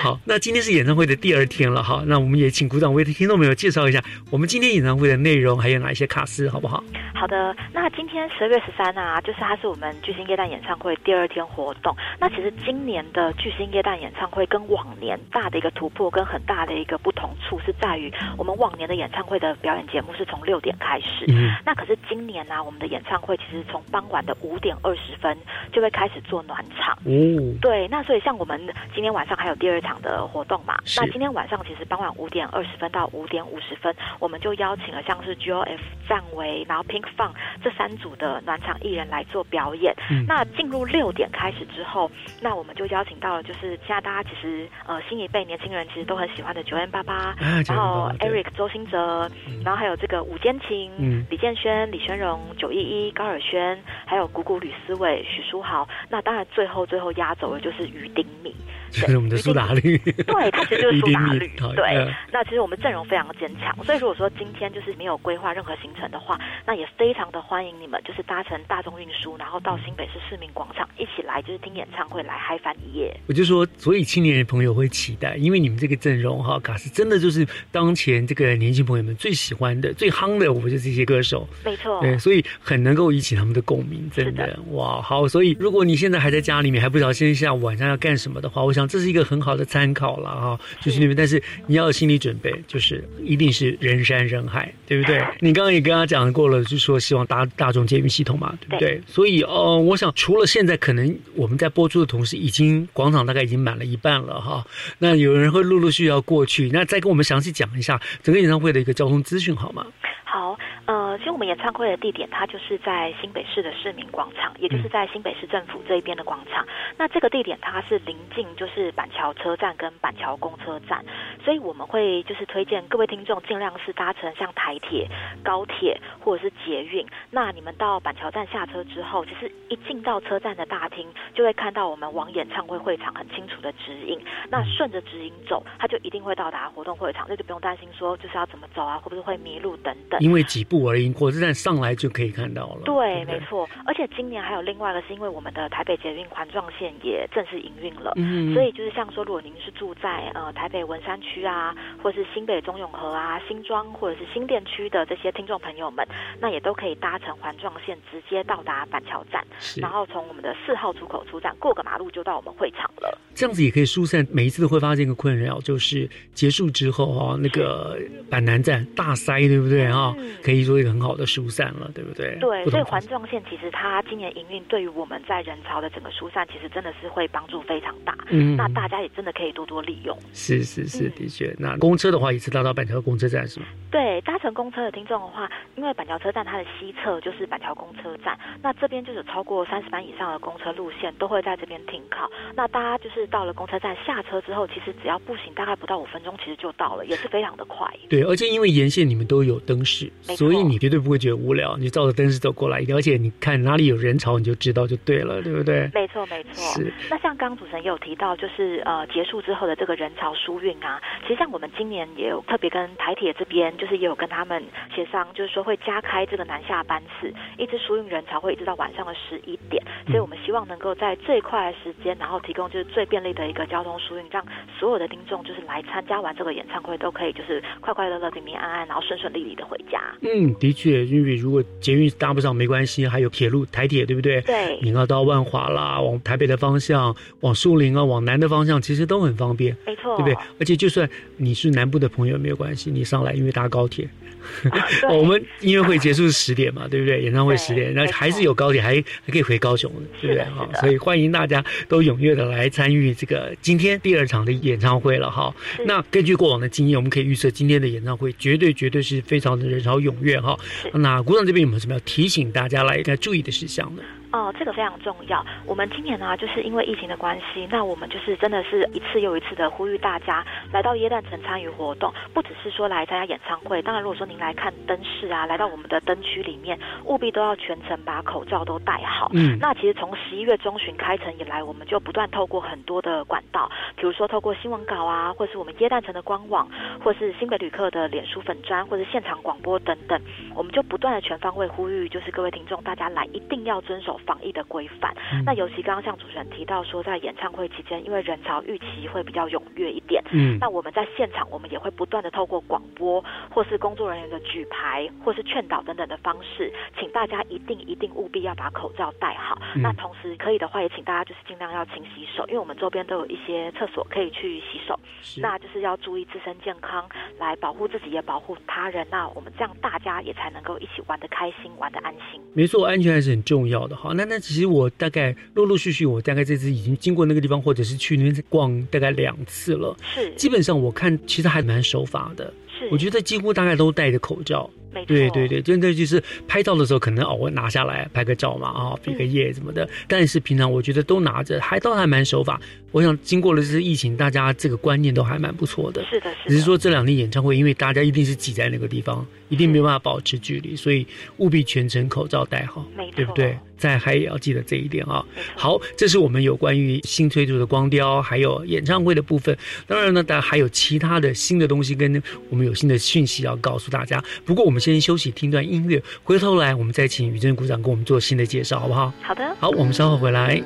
[0.01, 6.83] 好，那今天是演唱会的第二天了哈，那我们也请鼓掌为听众朋友介绍一下我们今天演唱会的内容，还有哪一些卡司，好不好？
[7.15, 11.95] 好的，那今天十二月十三啊，就是它是我们巨星夜诞演唱会第二天活动。
[12.19, 25.37] 那其实今年的巨星夜诞演唱会跟往年大的一个突破跟很大的一个不同处是在于，我们往年的演唱会的表演节目是从六点开始，嗯那可是今年呢、我们的演唱会其实从傍晚的五点二十分
[25.73, 26.95] 就会开始做暖场。
[27.05, 28.61] 哦，对，那所以像我们
[28.95, 30.77] 今天晚上还有第二场的活动嘛？
[30.97, 37.31] 那今天晚上其实傍晚五点二十分到五点五十分，我们就邀请了像是 GOF、赞维，然后 Pink Fun
[37.63, 39.95] 这三组的暖场艺人来做表演。
[40.11, 49.31] 嗯那进入六点开始之后，那我们就邀请到了就是现在大家其实呃新一辈年轻人其实都很喜欢的九 N 八八，啊然后 Eric 周星哲，
[49.65, 55.89] 然后还有这个伍坚琴、嗯李建轩、李宣荣、九一一、高尔轩，还有谷谷吕思伟、许书豪。
[56.09, 58.55] 那当然最后最后压轴的就是于丁密。
[59.01, 61.51] 就是我们的苏打绿，对，他其实就是苏打绿。
[61.75, 73.15] 对嗯，那其实我们阵容非常坚强，所以如果说今天就是没有规划任何行程的话，那也非常的欢迎你们，就是搭乘大众运输，然后到新北市市民广场一起来，就是听演唱会，来嗨翻一夜。
[73.27, 81.49] 我就说，所以青年人朋友会期待，因为你们这个阵容哈，卡斯真的就是当前这个年轻朋友们最喜欢的、最夯的，我们就这些歌手。
[81.65, 84.59] 没错，对，所以很能够引起他们的共鸣，真的。
[84.71, 95.21] 哇，好，所以如果你现在还在家里面还不知道今天下午晚上要干什么的话，我想这是一个很好的参考了哈，就是你们，但是你要有心理准备，就是一定是人山人海，对不对？
[95.41, 99.01] 你刚刚也跟他讲过了，就说希望搭大众捷运系统嘛，对不对？
[99.07, 104.65] 所以呃，我想除了现在可能我们在播出的同时，已经广场大概已经满了一半了哈，
[104.99, 109.87] 那有人会陆陆续续要过去，那再跟我们详细讲一下整个演唱会的一个交通资讯好吗？
[110.35, 116.67] 好，呃，其实我们演唱会的地点它就是在新北市的市民广场，也就是在新北市政府这一边的广场。
[116.99, 121.05] 那这个地点它是临近就是板桥车站跟板桥公车站，
[121.45, 125.09] 所以我们会就是推荐各位听众尽量是搭乘像台铁、
[125.45, 127.07] 高铁或者是捷运。
[127.31, 134.21] 那你们到板桥站下车之后，其实一进到车站的大厅，就会看到我们往演唱会会场很清楚的指引。
[134.51, 140.24] 那顺着指引走，它就一定会到达活动会场，这就不用担心说就是要怎么走啊，会不会会迷路等等。
[140.25, 141.13] 因为几步而已。
[141.13, 142.81] 火车站上来就可以看到了。
[142.85, 143.69] 对，没错。
[143.85, 156.07] 而且今年还有另外一个，是因为我们的台北捷运环状线也正式营运了，嗯所以就是像说，如果您是住在呃台北文山区啊，或是新北中永和啊、新庄或者是新店区的这些听众朋友们，
[156.41, 159.45] 那也都可以搭乘环状线直接到达板桥站，
[159.77, 163.19] 然后从我们的四号出口出站过个马路就到我们会场了。
[163.35, 167.99] 这样子也可以疏散，每一次都会发现一个困扰，就是结束之后哈、那个
[168.31, 172.39] 板南站大塞，对不对哈、可以做一个很好的疏散了，对不对？
[172.41, 178.17] 对，所以环状线其实它今年营运对于我们在人潮的整个疏散，其实真的是会帮助非常大。
[178.31, 180.17] 嗯那大家也真的可以多多利用。
[180.33, 181.55] 是是是，的确。
[181.59, 183.67] 那公车的话，也是搭到板桥公车站是吗？
[183.91, 192.31] 对，搭乘公车的听众的话，因为板桥车站它的西侧就是板桥公车站，那这边就是超过三十班以上的公车路线都会在这边停靠。
[192.55, 197.89] 那大家就是到了公车站下车之后，其实只要步行大概不到五分钟，其实就到了，也是非常的快。
[198.09, 205.91] 对，而且因为沿线你们都有灯饰，所以你绝对不会觉得无聊，你照着灯是走过来，而且你看哪里有人潮，你就知道就对了，对不对？
[205.95, 206.63] 没错，没错。
[206.75, 214.63] 是那像刚刚主持人也有提到，就是呃结束之后的这个人潮疏运啊，其实像我们今年也有特别跟台铁这边，就是也有跟他们
[214.95, 224.45] 协商，就是说会加开这个南下班次，一直疏运人潮会一直到晚上的十一点，所以我们希望能够在最快的时间，然后提供就是最便利的一个交通疏运，让
[224.79, 230.01] 所有的听众就是来参加完这个演唱会都可以就是快快乐乐、平平安安，然后顺顺利利的回家。
[230.23, 234.41] 嗯，的确，因为如果捷运搭不上没关系，还有铁路、台铁，对不对？
[234.43, 240.35] 对你要到万华啦，往台北的方向，往树林啊，往南的方向，其实都很方便，没错，对不对？
[240.59, 244.09] 而且就算你是南部的朋友没有关系，你上来因为搭高铁。
[245.01, 247.21] 对我们音乐会结束是十点嘛，对不对？
[247.25, 250.45] 演唱会十点，那没错还是有高铁，还还可以回高雄的，对不对？
[250.45, 255.55] 哈，所以欢迎大家都踊跃的来参与这个今天第二场的演唱会了哈。
[255.87, 260.59] 那根据过往的经验，我们可以预测今天的演唱会绝对绝对是非常的人潮踊跃哈。
[260.95, 264.03] 那鼓掌这边有没有什么要提醒大家来该注意的事项呢？
[264.35, 265.47] 哦，这个非常重要。
[265.65, 273.81] 我们今年呢、就是因为疫情的关系，那我们就是真的是一次又一次的呼吁大家来到耶诞城参与活动，不只是说来参加演唱会。
[273.81, 279.31] 当然，如果说您来看灯饰啊，来到我们的灯区里面，务必都要全程把口罩都戴好。
[279.35, 286.69] 嗯那其实从十一月中旬开城以来，我们就不断透过很多的管道，比如说透过新闻稿啊，或是我们耶诞城的官网，
[287.05, 290.21] 或是新北旅客的脸书粉砖，或是现场广播等等，
[290.57, 295.15] 我们就不断的全方位呼吁，就是各位听众大家来一定要遵守防疫的规范。
[295.33, 309.61] 嗯那尤其刚刚像主持人提到说，在演唱会期间，因为人潮预期会比较踊跃一点，嗯那我们在现场我们也会不断的透过广播，或是工作人员的举牌，或是劝导等等的方式，请大家一定一定务必要把口罩戴好。
[309.75, 314.99] 嗯那同时可以的话，也请大家就是尽量要勤洗手，因为我们周边都有一些厕所可以去洗手。
[315.39, 317.07] 那就是要注意自身健康，
[317.39, 319.07] 来保护自己也保护他人。
[319.11, 322.41] 那我们这样大家也才能够一起玩得开心，玩得安心。
[322.55, 324.14] 没错，安全还是很重要的哈。
[324.15, 329.97] 那那其实我大概陆陆续续，我大概这次已经经过那个地方，或者是去那边逛大概两次了。
[330.15, 332.53] 是，基本上我看其实还蛮守法的。
[332.79, 334.69] 是我觉得几乎大概都戴着口罩。
[335.07, 339.89] 对对对，真的就是拍照的时候可能偶尔拿下来拍个照嘛啊，比个耶什么的。
[340.07, 342.61] 但是平常我觉得都拿着，还倒还蛮守法。
[342.95, 346.01] 我想经过了这次疫情，大家这个观念都还蛮不错的。
[346.05, 346.51] 是的，是的。
[346.51, 351.05] 只是说这两天演唱会，因为大家一定是挤在那个地方，一定没有办法保持距离，所以
[351.39, 352.87] 务必全程口罩戴好，
[353.17, 353.59] 对不对？
[353.77, 355.27] 在还也要记得这一点啊。
[355.57, 359.59] 好，这是我们有关于新推出的光雕，还有演唱会的部分。
[359.89, 364.23] 当然呢，大家还有其他的新的东西跟我们有新的讯息要告诉大家。
[364.45, 369.13] 不过我们先休息，听段音乐，回头来我们再请宇珍鼓掌给我们做新的介绍，好不好？
[369.21, 369.57] 好的。
[369.59, 370.63] 好，我们稍后回来。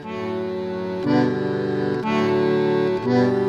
[3.19, 3.48] Thank you.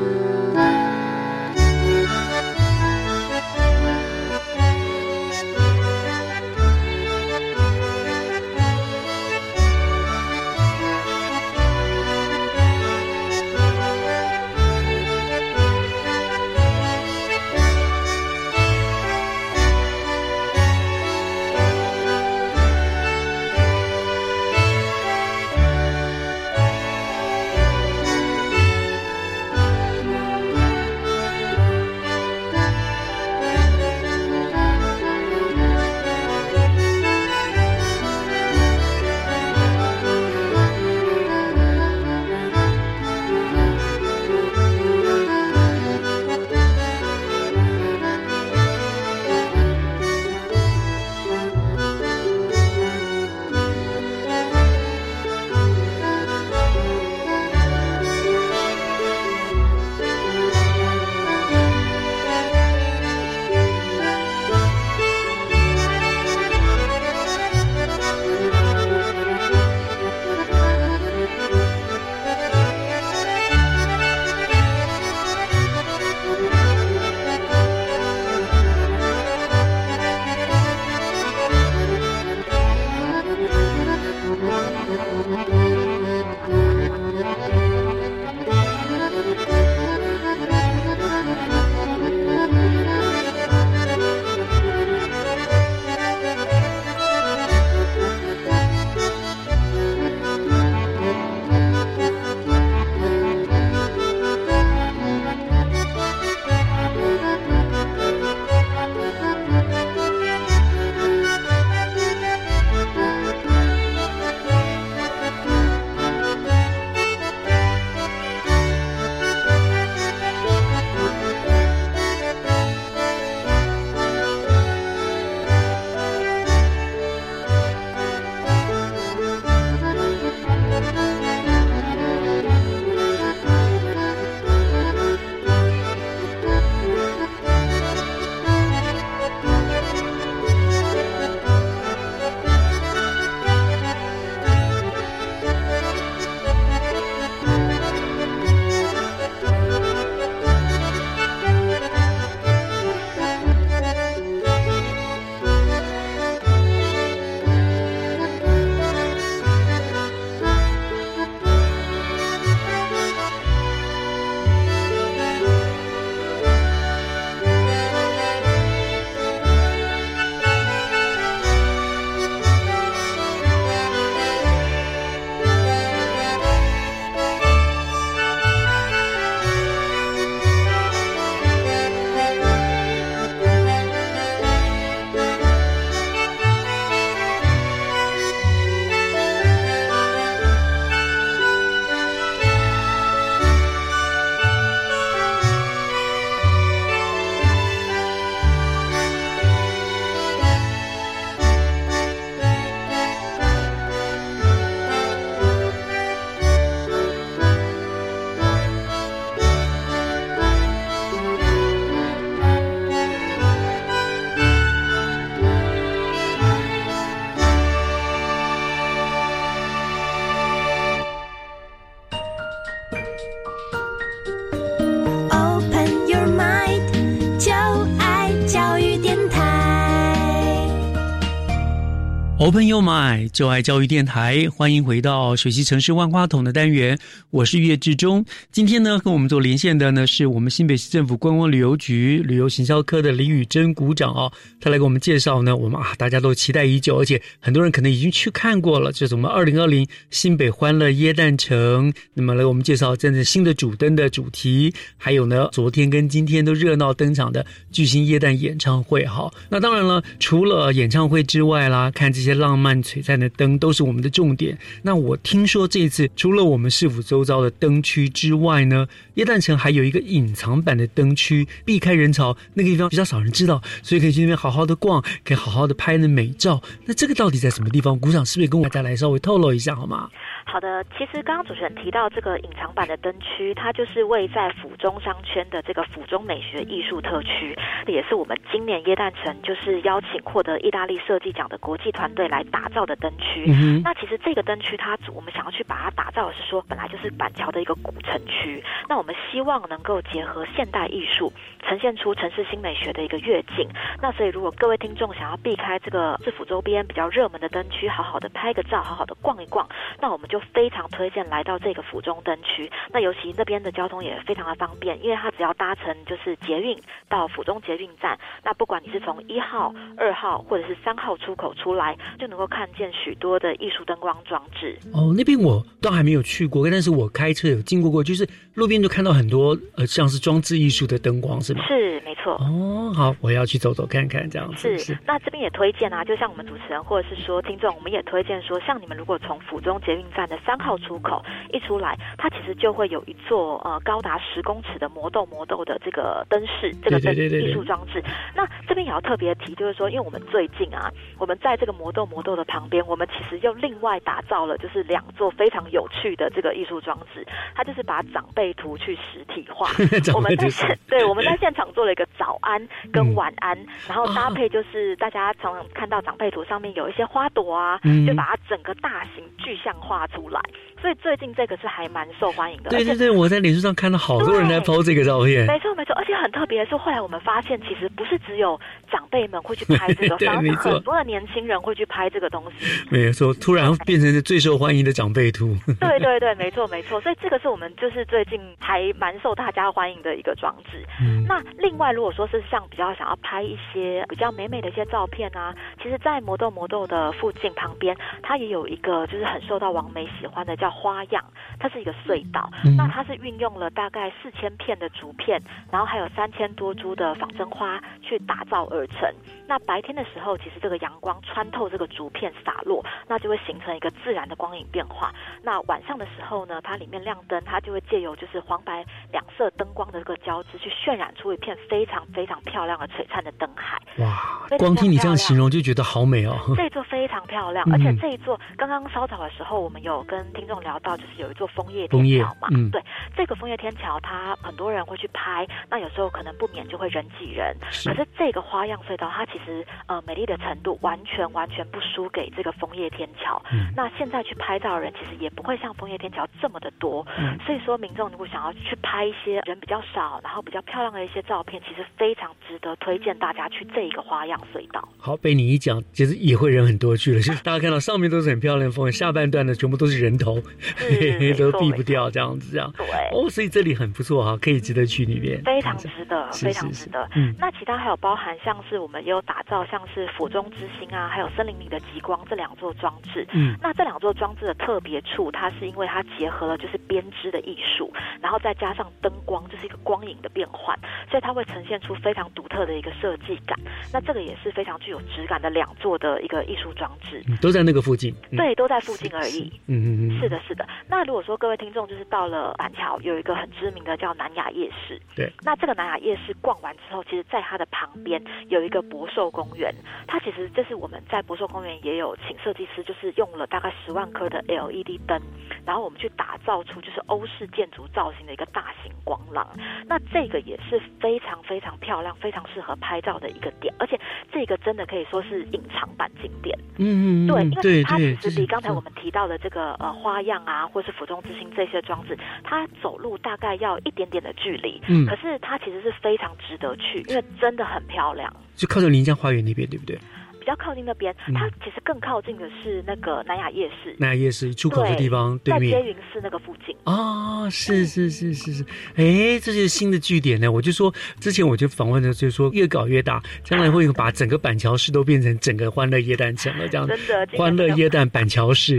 [232.50, 236.98] Open Your Mind，就爱教育电台，欢迎回到水西城市万花筒的单元，
[237.30, 238.26] 我是岳志忠。
[238.52, 251.94] 今天呢，跟我们做连线的呢，是我们新北市政府观光旅游局旅游行销科的李宇珍股长哦，他来给我们介绍呢，我们啊大家都期待已久，而且很多人可能已经去看过了，就是我们二零二零新北欢乐耶诞城。
[252.16, 259.06] 那么来给我们介绍真正新的主灯的主题，还有呢，昨天跟今天都热闹登场的巨星耶诞演唱会。
[259.06, 262.39] 哈，那当然了，除了演唱会之外啦，看这些。
[262.40, 264.58] 浪漫璀璨的灯都是我们的重点。
[264.82, 276.60] 那我听说这一次除了我们市府周遭的灯区之外呢，耶诞城还有一个隐藏版的灯区，避开人潮，那个地方比较少人知道，所以可以去那边好好的逛，可以好好的拍那美照。
[276.86, 278.00] 那这个到底在什么地方？
[278.00, 280.10] 鼓掌是不是跟大家来稍微透露一下好吗？
[280.46, 287.56] 好的，其实刚刚主持人提到这个隐藏版的灯区，它就是位在府中商圈的这个府中美学艺术特区，
[287.88, 293.46] 也是我们今年耶诞城就是邀请获得意大利设计奖的国际团队来打造的灯区。
[293.84, 301.32] 那其实这个灯区，它我们想要去把它打造的是说，本来就是板桥的一个古城区，那我们希望能够结合现代艺术，
[301.64, 303.68] 呈现出城市新美学的一个跃进。
[304.02, 309.68] 那所以如果各位听众想要避开这个市府周边比较热门的灯区，好好的拍个照，好好的逛一逛，
[310.02, 310.40] 那我们就。
[310.54, 316.76] 非常推荐来到这个府中灯区，那尤其那边的交通也非常的方便，因为它只要搭乘就是捷运
[317.08, 324.78] 到府中捷运站，那不管你是从一号、二号或者是三号出口出来，就能够看见许多的艺术灯光装置。
[324.94, 331.64] 哦，那边我倒还没有去过，但是我开车有经过过，就是路边就看到很多呃像是装置艺术的灯光，是吗？
[331.68, 332.34] 是，没错。
[332.34, 334.78] 哦，好，我要去走走看看这样子。
[334.78, 348.04] 是，那这边也推荐啊，就像我们主持人或者是说听众，我们也推荐说，像你们如果从府中捷运站的三号出口一出来，它其实就会有一座呃高达十公尺的魔豆魔豆的这个灯饰，这个灯艺术装置。
[348.36, 359.70] 那这边也要特别提，就是说，因为我们最近啊，我们在这个魔豆魔豆的旁边，我们其实又另外打造了就是两座非常有趣的这个艺术装置，它就是把长辈图去实体化。
[360.14, 363.58] 我们在现 对我们在现场做了一个早安跟晚安，
[363.88, 370.42] 然后搭配就是大家常常看到长辈图上面有一些花朵啊，就把它整个大型具象化出来。
[370.82, 372.70] 所以最近这个是还蛮受欢迎的。
[372.70, 375.46] 对对对，我在脸书上看到好多人在抛这个照片。
[375.46, 378.58] 没错没错，而且很特别的是，后来我们发现，其实不是只有
[378.90, 382.66] 长辈们会去拍这个， 反而很多的年轻人会去拍这个东西。
[382.90, 385.54] 没错，突然变成是最受欢迎的长辈图。
[385.82, 387.02] 对对对，没错没错。
[387.02, 390.86] 所以这个是我们就是最近还蛮受大家欢迎的一个装置。
[391.28, 395.54] 那另外，如果说是像比较想要拍一些比较美美的一些照片啊，
[395.84, 400.69] 其实，在魔豆魔豆的附近旁边，它也有一个就是很受到王美喜欢的叫。
[400.70, 401.24] 花样，
[401.60, 405.42] 它是一个隧道，那它是运用了大概四千片的竹片，
[405.72, 409.10] 然后还有三千多株的仿真花去打造而成。
[409.48, 415.14] 那白天的时候，其实这个阳光穿透这个竹片洒落，那就会形成一个自然的光影变化。
[415.42, 423.80] 那晚上的时候呢，它里面亮灯，它就会借由就是黄白两色灯光的这个交织，去渲染出一片非常非常漂亮的璀璨的灯海。
[423.98, 426.36] 哇，光听你这样形容就觉得好美哦。
[426.56, 432.48] 这一座非常漂亮，而且这一座刚刚稍早的时候，我们有跟听众聊到，就是有一座枫叶天桥嘛。
[432.52, 432.82] 嗯，对，
[433.16, 437.56] 这个枫叶天桥，它很多人会去拍，那有时候可能不免就会人挤人。
[437.62, 443.42] 可是这个花样隧道，它其实呃，美丽的程度完全完全不输给这个枫叶天桥。
[443.52, 447.06] 嗯，那现在去拍照的人其实也不会像枫叶天桥这么的多。
[447.18, 454.88] 嗯，所以说民众如果想要去拍一些人比较少，然后比较漂亮的一些照片，其实非常值得推荐大家去这一个花样隧道。
[454.98, 457.22] 好，被你一讲，其实也会人很多去了。
[457.22, 460.42] 就是大家看到上面都是很漂亮的枫叶，下半段的全部都是人头，
[461.40, 462.70] 都避不掉这样子这样。
[462.76, 465.42] 对，哦，所以这里很不错哈，可以值得去里面。
[465.44, 467.08] 非常值得，非常值得。
[467.16, 469.20] 嗯，那其他还有包含像是我们也有。
[469.30, 473.28] 打造像是府中之星啊，还有森林里的极光这两座装置。
[473.32, 480.76] 嗯，那这两座装置的特别处，它是因为它结合了就是编织的艺术，然后再加上灯光，就是一个光影的变换，
[481.12, 483.56] 所以它会呈现出非常独特的一个设计感。
[483.94, 488.16] 那这个也是非常具有质感的两座的一个艺术装置，都在那个附近。
[488.36, 489.52] 对，都在附近而已。
[489.68, 490.68] 嗯嗯嗯，是的，是的。
[490.88, 495.00] 那如果说各位听众就是到了板桥，有一个很知名的叫南雅夜市。
[495.16, 495.32] 对。
[495.44, 499.30] 那这个南雅夜市逛完之后，其实在它的旁边有一个博寿。
[499.32, 499.74] 公园，
[500.06, 505.22] 它其实这是我们在博寿公园也有请设计师，就是用了大概十万颗的 LED 灯，
[505.66, 509.48] 然后我们去打造出就是欧式建筑造型的一个大型光廊。
[509.86, 513.98] 那这个也是非常非常漂亮、非常适合拍照的一个点，而且
[514.32, 516.58] 这个真的可以说是隐藏版景点。
[516.78, 528.32] 嗯嗯，对，因为它其实比刚才我们提到的这个呃花样啊，或是府中之星这些装置，它走路大概要一点点的距离，嗯，可是它其实是非常值得去，因为真的很漂亮。
[528.56, 529.98] 就靠着临江花园那边，对不对？
[530.40, 536.76] 比较靠近那边，嗯它其实更靠近的是那个南雅夜市，南雅夜市出口的地方对在面接云寺那个附近。
[536.86, 538.66] 哦，是是是是是，
[538.96, 540.52] 哎，这是新的据点呢。
[540.52, 546.98] 我就说之前我就访问的，就是说越搞越大，将来会把整个板桥市都变成整个欢乐夜蛋城了，这样子。
[546.98, 548.78] 真的欢乐夜蛋板桥市。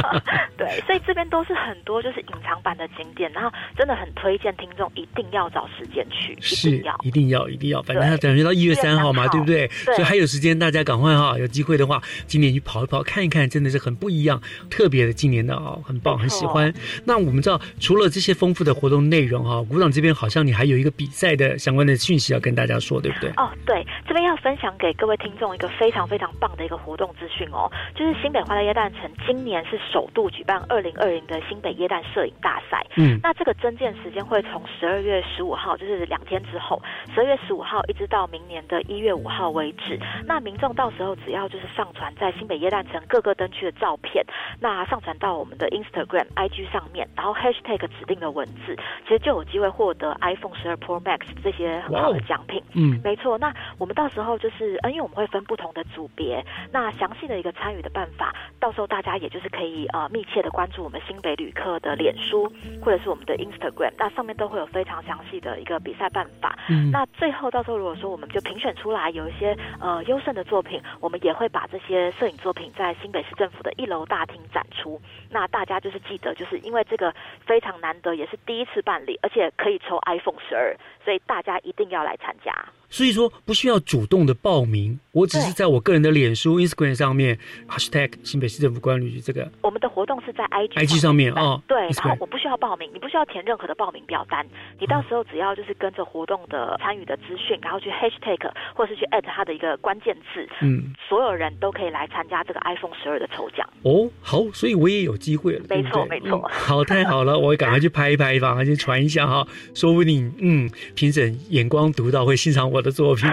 [0.56, 6.98] 对，所以这边都是很多就是隐藏版的景点，然后真的很推荐听众一定要找时间去，一是定要。
[7.02, 9.68] 一定要一定要，反正对它等于到一月1月三号嘛，对不对？
[9.68, 14.38] 所以还有时间，大家赶快哈，有机会的话，今年去跑一跑，看一看，真的是很不一样，
[14.68, 16.70] 特别的今年的哦，很棒，很喜欢。
[17.06, 23.30] 那我们知道，除了这些丰富的活动内容哈，鼓掌这边好像你还有一个比赛的相关的讯息要跟大家说，对不对？
[23.38, 32.86] 哦，对，这边要分享给各位听众一个非常非常棒的一个活动资讯哦，就是新北花乐椰蛋城今年是首度举办二零二零的新北椰蛋摄影大赛。
[32.96, 36.82] 嗯那这个征件时间会从十二月十五号，就是两天之后，
[37.14, 39.98] 十二月十五号一直到明年的一月五号为止。
[40.26, 44.24] 那民众到时候只要就是上传在新北耶诞城各个灯区的照片，
[44.60, 52.62] 那上传到我们的 Instagram、IG 上面，然后 Hashtag 指定的文字，其实就有机会获得 iPhone 十二 Pro Max 这些很好的奖品。
[52.74, 53.36] 嗯没错。
[53.38, 66.56] 那我们到时候就是，呃，因为我们会分不同的组别，那详细的一个参与的办法，到时候大家也就是可以呃密切的关注我们新北旅客的脸书或者是我们的 Instagram，那上面都会有非常详细的一个比赛办法。
[66.68, 75.00] 嗯那最后到时候如果说我们就评选出来有一些呃优胜的作品，我们也会把这些摄影作品在新北市政府的一楼大厅展出。
[75.30, 77.12] 那大家就是记得，就是因为这个
[77.44, 82.52] 非常难得，也是第一次办理，而且可以抽 iPhone 十二，所以大家一定要来参加。
[82.88, 94.46] 所以说不需要主动的报名，我只是在我个人的脸书、Instagram 上面 hashtag 新北市政府观光局这个我们的活动是在 IG IG 上面哦对然后我不需要报名，你不需要填任何的报名表单，
[94.78, 103.68] 你到时候只要就是跟着活动的参与的资讯，然后去 hashtag 或是去 at 它的一个关键字，嗯，所有人都可以来参加这个 iPhone 十二的抽奖。
[103.82, 113.28] 哦，好，所以我也有机会了，没错没错嗯好，太好了，我赶快去拍一拍吧，先传一下哈， 说不定嗯，评审眼光独到，会欣赏我的作品。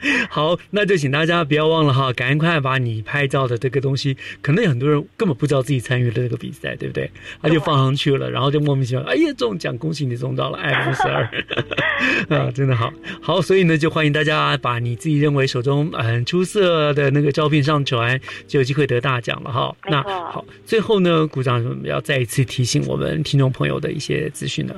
[0.30, 7.10] 好，那就请大家不要忘了哈，赶快把你拍照的这个东西，可能有很多人根本不知道自己参与了这个比赛，对不对？
[7.42, 11.24] 他就放上去了，然后就莫名其妙，哎呀，中奖，恭喜你中到了 iPhone 十二，
[12.38, 19.74] 啊，真的好，好，所以呢，就欢迎大家把你自己认为手中呃很出色的那个照片上传，就有机会得大奖了哈。
[19.88, 24.74] 那好，最后呢，鼓掌要再一次提醒我们听众朋友的一些资讯呢。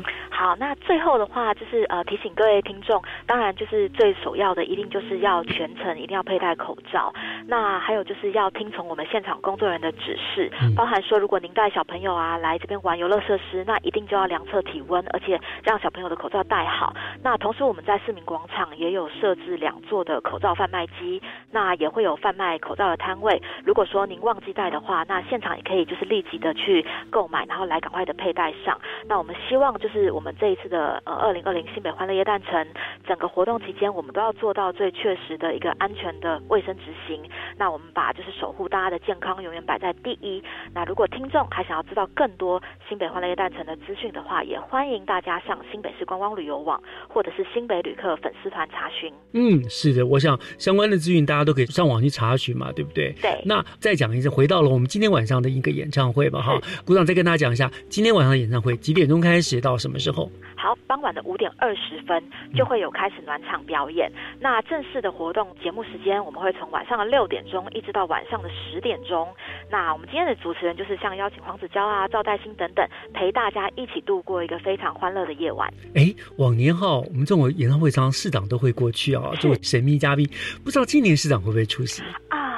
[0.51, 7.15] 好，那最后的话就是呃提醒各位听众，当然就是最首要的，一定就是要全程一定要佩戴口罩。
[7.47, 16.93] 那还有就是要听从我们现场工作人员的指示，包含说如果您带小朋友啊来这边玩游乐设施，那一定就要量测体温，而且让小朋友的口罩戴好。
[17.23, 21.23] 那同时我们在市民广场也有设置两座的口罩贩卖机，
[21.53, 23.41] 那也会有贩卖口罩的摊位。
[23.65, 28.77] 如果说您忘记带的话，那现场也可以就是立即的去购买，然后来赶快的佩戴上。
[29.07, 32.67] 那我们希望就是我们这一次的呃二零二零新北欢乐夜诞城
[33.07, 37.21] 整个活动期间，我们都要做到最确实的一个安全的卫生执行。
[37.59, 40.43] 那我们把就是守护大家的健康永远摆在第一。
[40.73, 49.13] 那如果听众还想要知道更多新北欢乐夜诞城的资讯的话，也欢迎大家上新北市观光旅游网或者是新北旅客粉丝团查询。
[49.33, 53.13] 嗯，是的，我想相关的资讯大家都可以上网去查询嘛，对不对？
[53.21, 53.43] 对。
[53.45, 60.30] 那再讲一次，回到了我们今天晚上的一个演唱会吧，哈，鼓掌再跟大家讲一下，今天晚上的演唱会几点钟开始，到什么时候？
[60.57, 62.23] 好，傍晚的五点二十分
[62.55, 64.13] 就会有开始暖场表演。
[64.39, 69.27] 那正式的活动节目时间，我们会从晚上的六点钟一直到晚上的十点钟。
[69.71, 75.73] 那我们今天的主持人就是像邀请黄子佼啊、赵代兴等等，陪大家一起度过一个非常欢乐的夜晚。
[75.95, 80.29] 哎，往年哈，我们这种演唱会常常市长都会过去啊， 做神秘嘉宾，
[80.63, 82.03] 不知道今年市长会不会出席？
[82.29, 82.50] 啊，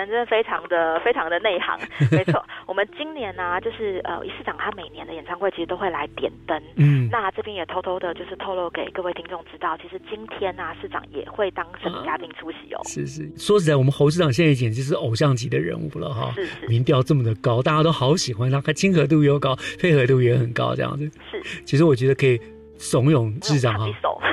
[0.00, 1.78] 人真的非常的非常的内行，
[2.10, 2.44] 没错。
[2.66, 6.60] 我们今年呢、就是呃，市长他每年的演唱会其实都会来点灯。
[6.76, 12.80] 嗯那这边也偷偷的，就是透露给各位听众知道，其实今天呢、市长也会当神秘嘉宾出席哦。
[12.84, 21.10] 是是，说实在，我们侯市长现在简直是偶像级的人物了哈，是是民调这么的高，大家都好喜欢他，他亲和度又高，配合度也很高，这样子。
[21.30, 22.40] 是，其实我觉得可以
[22.80, 23.86] 怂恿市长哈，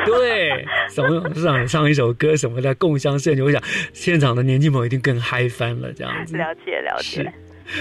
[0.06, 3.42] 对，怂恿市长唱一首歌什么的，共襄盛举。
[3.42, 6.38] 我想现场的年轻朋友一定更嗨翻了，这样子。
[6.38, 7.32] 了解了解是。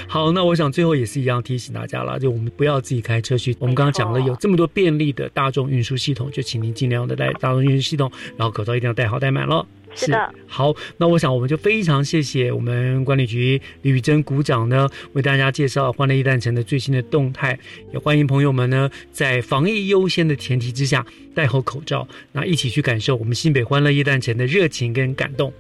[0.09, 3.57] 好，那我想最后也是一样提醒大家了，就我们不要自己开车去。
[3.61, 9.65] 我们刚刚讲了有这么多便利的大众运输系统，就请您尽量的带大众运输系统，然后口罩一定要戴好戴满了。
[9.97, 10.35] 是的。
[10.47, 17.59] 好，那我想我们就非常谢谢我们管理局李宇珍股长呢，为大家介绍欢乐一诞城的最新的动态。
[17.93, 25.53] 也欢迎朋友们呢，在防疫优先的前提之下，戴好口罩，那一起去感受我们新北欢乐一诞城的热情跟感动。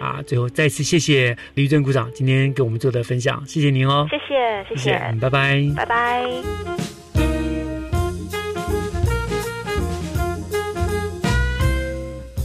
[0.00, 4.06] 啊，最后再次谢谢李宇珍股长今天给我们做的分享，谢谢您哦。
[4.10, 7.03] 谢谢，谢谢，拜拜，拜拜。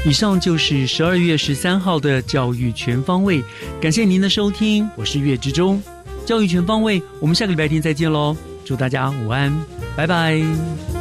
[0.10, 3.44] 以上就是十二月十三号的教育全方位，
[3.80, 5.80] 感谢您的收听，我是月之中。
[6.26, 8.36] 教育全方位，我们下个礼拜天再见喽，
[8.66, 9.56] 祝大家午安，
[9.96, 10.99] 拜拜。